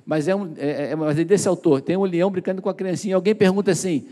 mas 0.05 0.27
é, 0.27 0.35
um, 0.35 0.53
é, 0.57 0.91
é, 0.91 0.95
mas 0.95 1.17
é 1.17 1.23
desse 1.23 1.47
autor. 1.47 1.81
Tem 1.81 1.95
um 1.95 2.03
leão 2.03 2.29
brincando 2.29 2.61
com 2.61 2.69
a 2.69 2.73
criancinha. 2.73 3.15
Alguém 3.15 3.35
pergunta 3.35 3.71
assim: 3.71 4.07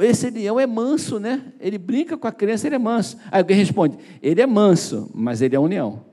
esse 0.00 0.30
leão 0.30 0.58
é 0.58 0.66
manso, 0.66 1.18
né? 1.18 1.52
Ele 1.60 1.78
brinca 1.78 2.16
com 2.16 2.26
a 2.26 2.32
criança, 2.32 2.66
ele 2.66 2.76
é 2.76 2.78
manso. 2.78 3.16
Aí 3.30 3.40
alguém 3.40 3.56
responde: 3.56 3.98
ele 4.22 4.40
é 4.40 4.46
manso, 4.46 5.10
mas 5.14 5.42
ele 5.42 5.56
é 5.56 5.60
um 5.60 5.66
leão. 5.66 6.07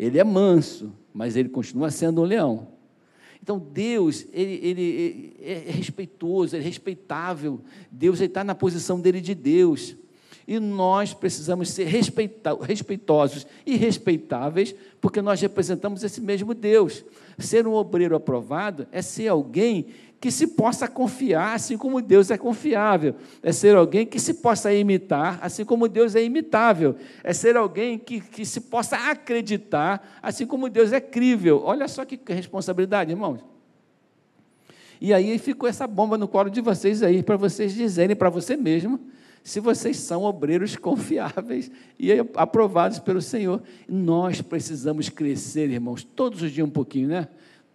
Ele 0.00 0.18
é 0.18 0.24
manso, 0.24 0.94
mas 1.12 1.36
ele 1.36 1.50
continua 1.50 1.90
sendo 1.90 2.22
um 2.22 2.24
leão. 2.24 2.68
Então 3.42 3.58
Deus, 3.58 4.26
ele, 4.32 4.58
ele, 4.62 4.82
ele 4.82 5.36
é 5.42 5.70
respeitoso, 5.70 6.56
ele 6.56 6.64
é 6.64 6.66
respeitável. 6.66 7.60
Deus 7.90 8.18
está 8.18 8.42
na 8.42 8.54
posição 8.54 8.98
dele 8.98 9.20
de 9.20 9.34
Deus. 9.34 9.94
E 10.50 10.58
nós 10.58 11.14
precisamos 11.14 11.70
ser 11.70 11.84
respeitosos 11.84 13.46
e 13.64 13.76
respeitáveis, 13.76 14.74
porque 15.00 15.22
nós 15.22 15.40
representamos 15.40 16.02
esse 16.02 16.20
mesmo 16.20 16.54
Deus. 16.54 17.04
Ser 17.38 17.68
um 17.68 17.74
obreiro 17.74 18.16
aprovado 18.16 18.84
é 18.90 19.00
ser 19.00 19.28
alguém 19.28 19.86
que 20.20 20.28
se 20.28 20.48
possa 20.48 20.88
confiar, 20.88 21.54
assim 21.54 21.78
como 21.78 22.02
Deus 22.02 22.32
é 22.32 22.36
confiável. 22.36 23.14
É 23.44 23.52
ser 23.52 23.76
alguém 23.76 24.04
que 24.04 24.18
se 24.18 24.34
possa 24.34 24.74
imitar, 24.74 25.38
assim 25.40 25.64
como 25.64 25.86
Deus 25.86 26.16
é 26.16 26.24
imitável. 26.24 26.96
É 27.22 27.32
ser 27.32 27.56
alguém 27.56 27.96
que, 27.96 28.20
que 28.20 28.44
se 28.44 28.62
possa 28.62 28.96
acreditar, 28.96 30.18
assim 30.20 30.44
como 30.44 30.68
Deus 30.68 30.92
é 30.92 31.00
crível. 31.00 31.62
Olha 31.64 31.86
só 31.86 32.04
que 32.04 32.18
responsabilidade, 32.26 33.12
irmãos. 33.12 33.38
E 35.00 35.14
aí 35.14 35.38
ficou 35.38 35.68
essa 35.68 35.86
bomba 35.86 36.18
no 36.18 36.26
colo 36.26 36.50
de 36.50 36.60
vocês 36.60 37.04
aí, 37.04 37.22
para 37.22 37.36
vocês 37.36 37.72
dizerem 37.72 38.16
para 38.16 38.28
você 38.28 38.56
mesmo 38.56 38.98
se 39.42 39.60
vocês 39.60 39.96
são 39.96 40.24
obreiros 40.24 40.76
confiáveis 40.76 41.70
e 41.98 42.10
aprovados 42.34 42.98
pelo 42.98 43.20
Senhor. 43.20 43.62
Nós 43.88 44.40
precisamos 44.40 45.08
crescer, 45.08 45.70
irmãos, 45.70 46.04
todos 46.04 46.42
os 46.42 46.52
dias 46.52 46.66
um 46.66 46.70
pouquinho, 46.70 47.08
né? 47.08 47.28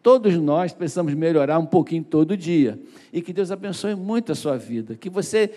Todos 0.05 0.35
nós 0.37 0.71
precisamos 0.71 1.15
melhorar 1.15 1.57
um 1.57 1.65
pouquinho 1.65 2.03
todo 2.03 2.37
dia. 2.37 2.79
E 3.11 3.23
que 3.23 3.33
Deus 3.33 3.49
abençoe 3.49 3.95
muito 3.95 4.31
a 4.31 4.35
sua 4.35 4.55
vida. 4.55 4.95
Que 4.95 5.09
você, 5.09 5.51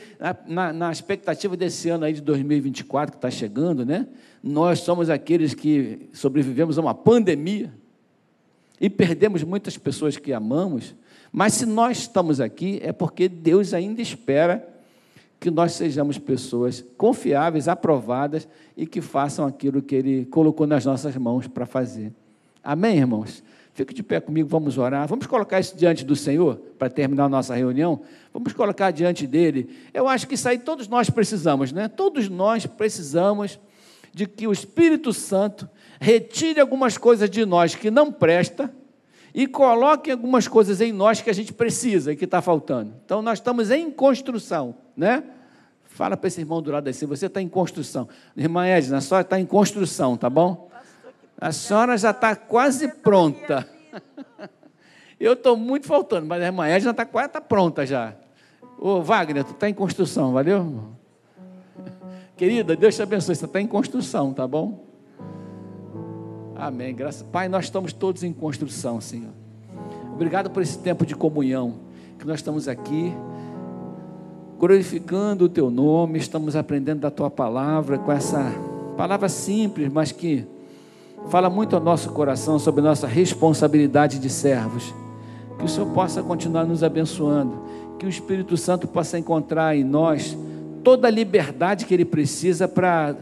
na, 0.47 0.73
na 0.73 0.90
expectativa 0.90 1.55
desse 1.55 1.90
ano 1.90 2.07
aí 2.07 2.14
de 2.14 2.23
2024 2.23 3.12
que 3.12 3.18
está 3.18 3.31
chegando, 3.31 3.85
né? 3.85 4.07
Nós 4.42 4.81
somos 4.81 5.11
aqueles 5.11 5.53
que 5.53 6.09
sobrevivemos 6.14 6.79
a 6.79 6.81
uma 6.81 6.94
pandemia 6.94 7.71
e 8.81 8.88
perdemos 8.88 9.42
muitas 9.42 9.77
pessoas 9.77 10.16
que 10.16 10.33
amamos. 10.33 10.94
Mas 11.31 11.53
se 11.53 11.66
nós 11.66 11.99
estamos 11.99 12.40
aqui, 12.40 12.81
é 12.83 12.90
porque 12.90 13.29
Deus 13.29 13.75
ainda 13.75 14.01
espera 14.01 14.66
que 15.40 15.51
nós 15.51 15.72
sejamos 15.72 16.18
pessoas 16.18 16.85
confiáveis, 16.96 17.68
aprovadas 17.68 18.48
e 18.77 18.87
que 18.87 19.01
façam 19.01 19.46
aquilo 19.46 19.81
que 19.81 19.94
Ele 19.94 20.24
colocou 20.27 20.66
nas 20.66 20.85
nossas 20.85 21.16
mãos 21.16 21.46
para 21.46 21.64
fazer. 21.64 22.12
Amém, 22.62 22.98
irmãos? 22.98 23.42
Fique 23.72 23.94
de 23.94 24.03
pé 24.03 24.18
comigo, 24.20 24.48
vamos 24.48 24.77
orar. 24.77 25.07
Vamos 25.07 25.27
colocar 25.27 25.61
isso 25.61 25.77
diante 25.77 26.05
do 26.05 26.16
Senhor 26.16 26.57
para 26.77 26.90
terminar 26.90 27.27
a 27.27 27.29
nossa 27.29 27.55
reunião. 27.55 28.01
Vamos 28.33 28.53
colocar 28.53 28.90
diante 28.90 29.24
dele. 29.24 29.70
Eu 29.94 30.09
acho 30.09 30.27
que 30.27 30.35
isso 30.35 30.48
aí 30.48 30.59
todos 30.59 30.88
nós 30.88 31.09
precisamos, 31.09 31.70
né? 31.70 31.87
Todos 31.87 32.29
nós 32.29 32.66
precisamos 32.66 33.61
de 34.12 34.27
que 34.27 34.48
o 34.48 34.53
Espírito 34.53 35.12
Santo 35.12 35.68
retire 36.01 36.59
algumas 36.59 36.98
coisas 36.98 37.31
de 37.31 37.46
nós 37.46 37.77
que 37.77 37.88
não 37.88 38.11
presta 38.11 38.68
e 39.35 39.47
coloque 39.47 40.11
algumas 40.11 40.49
coisas 40.49 40.81
em 40.81 40.93
nós 40.93 41.21
que 41.21 41.31
a 41.31 41.35
gente 41.35 41.53
precisa 41.53 42.12
e 42.12 42.17
que 42.17 42.25
está 42.25 42.41
faltando. 42.43 42.95
Então 43.05 43.23
nós 43.23 43.38
estamos 43.38 43.71
em 43.71 43.91
construção 43.91 44.75
né? 44.99 45.23
Fala 45.85 46.17
para 46.17 46.27
esse 46.27 46.41
irmão 46.41 46.61
do 46.61 46.73
lado 46.73 46.88
assim, 46.88 47.07
você 47.07 47.27
está 47.27 47.41
em 47.41 47.49
construção. 47.49 48.09
Irmã 48.37 48.67
Edna, 48.67 48.99
a 48.99 49.01
senhora 49.01 49.23
está 49.23 49.38
em 49.38 49.47
construção, 49.47 50.17
tá 50.17 50.29
bom? 50.29 50.69
A 51.41 51.53
senhora 51.53 51.97
já 51.97 52.11
está 52.11 52.35
quase 52.35 52.88
pronta. 52.88 53.67
Eu 55.19 55.35
estou 55.35 55.57
muito 55.57 55.87
faltando, 55.87 56.27
mas 56.27 56.43
a 56.43 56.47
irmã 56.47 56.67
Edna 56.67 56.91
está 56.91 57.07
quase 57.07 57.29
tá 57.29 57.41
pronta 57.41 57.87
já. 57.87 58.14
Ô 58.77 59.01
Wagner, 59.03 59.45
tu 59.45 59.53
está 59.53 59.69
em 59.69 59.75
construção, 59.75 60.33
valeu? 60.33 60.93
Querida, 62.37 62.77
Deus 62.77 62.95
te 62.95 63.03
abençoe, 63.03 63.35
você 63.35 63.45
está 63.45 63.61
em 63.61 63.67
construção, 63.67 64.33
tá 64.33 64.47
bom? 64.47 64.88
Amém. 66.59 66.92
Graças. 66.92 67.23
Pai, 67.23 67.49
nós 67.49 67.66
estamos 67.66 67.92
todos 67.92 68.25
em 68.25 68.33
construção, 68.33 69.01
Senhor. 69.01 69.31
Obrigado 70.12 70.51
por 70.51 70.61
esse 70.61 70.77
tempo 70.77 71.07
de 71.07 71.14
comunhão 71.14 71.75
que 72.18 72.27
nós 72.27 72.40
estamos 72.40 72.66
aqui 72.66 73.14
glorificando 74.59 75.44
o 75.44 75.49
teu 75.49 75.71
nome, 75.71 76.18
estamos 76.18 76.57
aprendendo 76.57 76.99
da 76.99 77.12
tua 77.12 77.31
palavra 77.31 77.97
com 77.97 78.11
essa 78.11 78.53
palavra 78.97 79.29
simples, 79.29 79.88
mas 79.88 80.11
que 80.11 80.44
fala 81.29 81.49
muito 81.49 81.77
ao 81.77 81.83
nosso 81.83 82.11
coração 82.11 82.59
sobre 82.59 82.83
nossa 82.83 83.07
responsabilidade 83.07 84.18
de 84.18 84.29
servos. 84.29 84.92
Que 85.61 85.64
o 85.64 85.68
Senhor 85.68 85.88
possa 85.90 86.25
continuar 86.25 86.64
nos 86.64 86.83
abençoando, 86.83 87.62
que 88.01 88.07
o 88.07 88.09
Espírito 88.09 88.57
Santo 88.57 88.88
possa 88.88 89.16
encontrar 89.16 89.77
em 89.77 89.85
nós 89.85 90.37
toda 90.83 91.07
a 91.07 91.11
liberdade 91.11 91.87
que 91.87 91.94
ele 91.94 92.05
precisa 92.05 92.66
para 92.66 93.14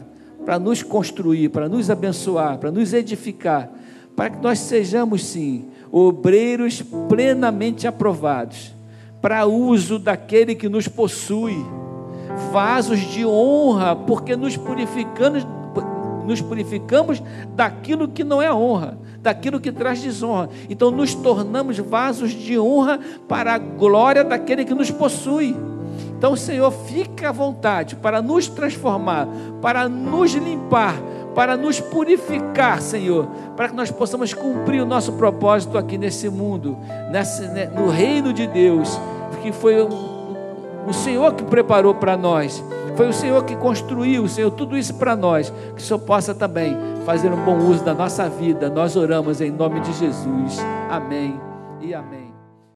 para 0.47 0.57
nos 0.57 0.81
construir, 0.81 1.49
para 1.49 1.67
nos 1.67 1.89
abençoar, 1.89 2.57
para 2.57 2.71
nos 2.71 2.93
edificar, 2.93 3.69
para 4.15 4.29
que 4.29 4.41
nós 4.41 4.59
sejamos 4.59 5.25
sim 5.25 5.65
obreiros 5.91 6.81
plenamente 7.09 7.85
aprovados 7.85 8.73
para 9.21 9.45
uso 9.45 9.99
daquele 9.99 10.55
que 10.55 10.69
nos 10.69 10.87
possui, 10.87 11.57
vasos 12.53 13.01
de 13.11 13.25
honra, 13.25 13.93
porque 13.93 14.37
nos 14.37 14.55
purificamos, 14.55 15.45
nos 16.25 16.39
purificamos 16.39 17.21
daquilo 17.53 18.07
que 18.07 18.23
não 18.23 18.41
é 18.41 18.49
honra, 18.49 18.97
daquilo 19.19 19.59
que 19.59 19.69
traz 19.69 20.01
desonra. 20.01 20.49
Então 20.69 20.91
nos 20.91 21.13
tornamos 21.13 21.77
vasos 21.77 22.31
de 22.31 22.57
honra 22.57 23.01
para 23.27 23.55
a 23.55 23.57
glória 23.57 24.23
daquele 24.23 24.63
que 24.63 24.73
nos 24.73 24.89
possui. 24.89 25.53
Então, 26.17 26.35
Senhor, 26.35 26.71
fica 26.71 27.29
à 27.29 27.31
vontade 27.31 27.95
para 27.95 28.21
nos 28.21 28.47
transformar, 28.47 29.27
para 29.61 29.87
nos 29.87 30.33
limpar, 30.33 30.95
para 31.35 31.55
nos 31.55 31.79
purificar, 31.79 32.81
Senhor, 32.81 33.27
para 33.55 33.69
que 33.69 33.75
nós 33.75 33.91
possamos 33.91 34.33
cumprir 34.33 34.81
o 34.81 34.85
nosso 34.85 35.13
propósito 35.13 35.77
aqui 35.77 35.95
nesse 35.95 36.27
mundo, 36.27 36.75
nesse, 37.11 37.43
né, 37.43 37.67
no 37.67 37.87
reino 37.89 38.33
de 38.33 38.47
Deus, 38.47 38.99
que 39.43 39.51
foi 39.51 39.79
o, 39.79 39.87
o 40.87 40.93
Senhor 40.93 41.35
que 41.35 41.43
preparou 41.43 41.93
para 41.93 42.17
nós, 42.17 42.63
foi 42.95 43.07
o 43.07 43.13
Senhor 43.13 43.45
que 43.45 43.55
construiu, 43.55 44.27
Senhor, 44.27 44.49
tudo 44.49 44.75
isso 44.75 44.95
para 44.95 45.15
nós, 45.15 45.53
que 45.75 45.81
o 45.81 45.85
Senhor 45.85 45.99
possa 45.99 46.33
também 46.33 46.75
fazer 47.05 47.31
um 47.31 47.45
bom 47.45 47.57
uso 47.59 47.83
da 47.83 47.93
nossa 47.93 48.27
vida. 48.27 48.71
Nós 48.71 48.95
oramos 48.95 49.39
em 49.39 49.51
nome 49.51 49.79
de 49.81 49.93
Jesus. 49.93 50.57
Amém 50.89 51.39
e 51.79 51.93
amém. 51.93 52.26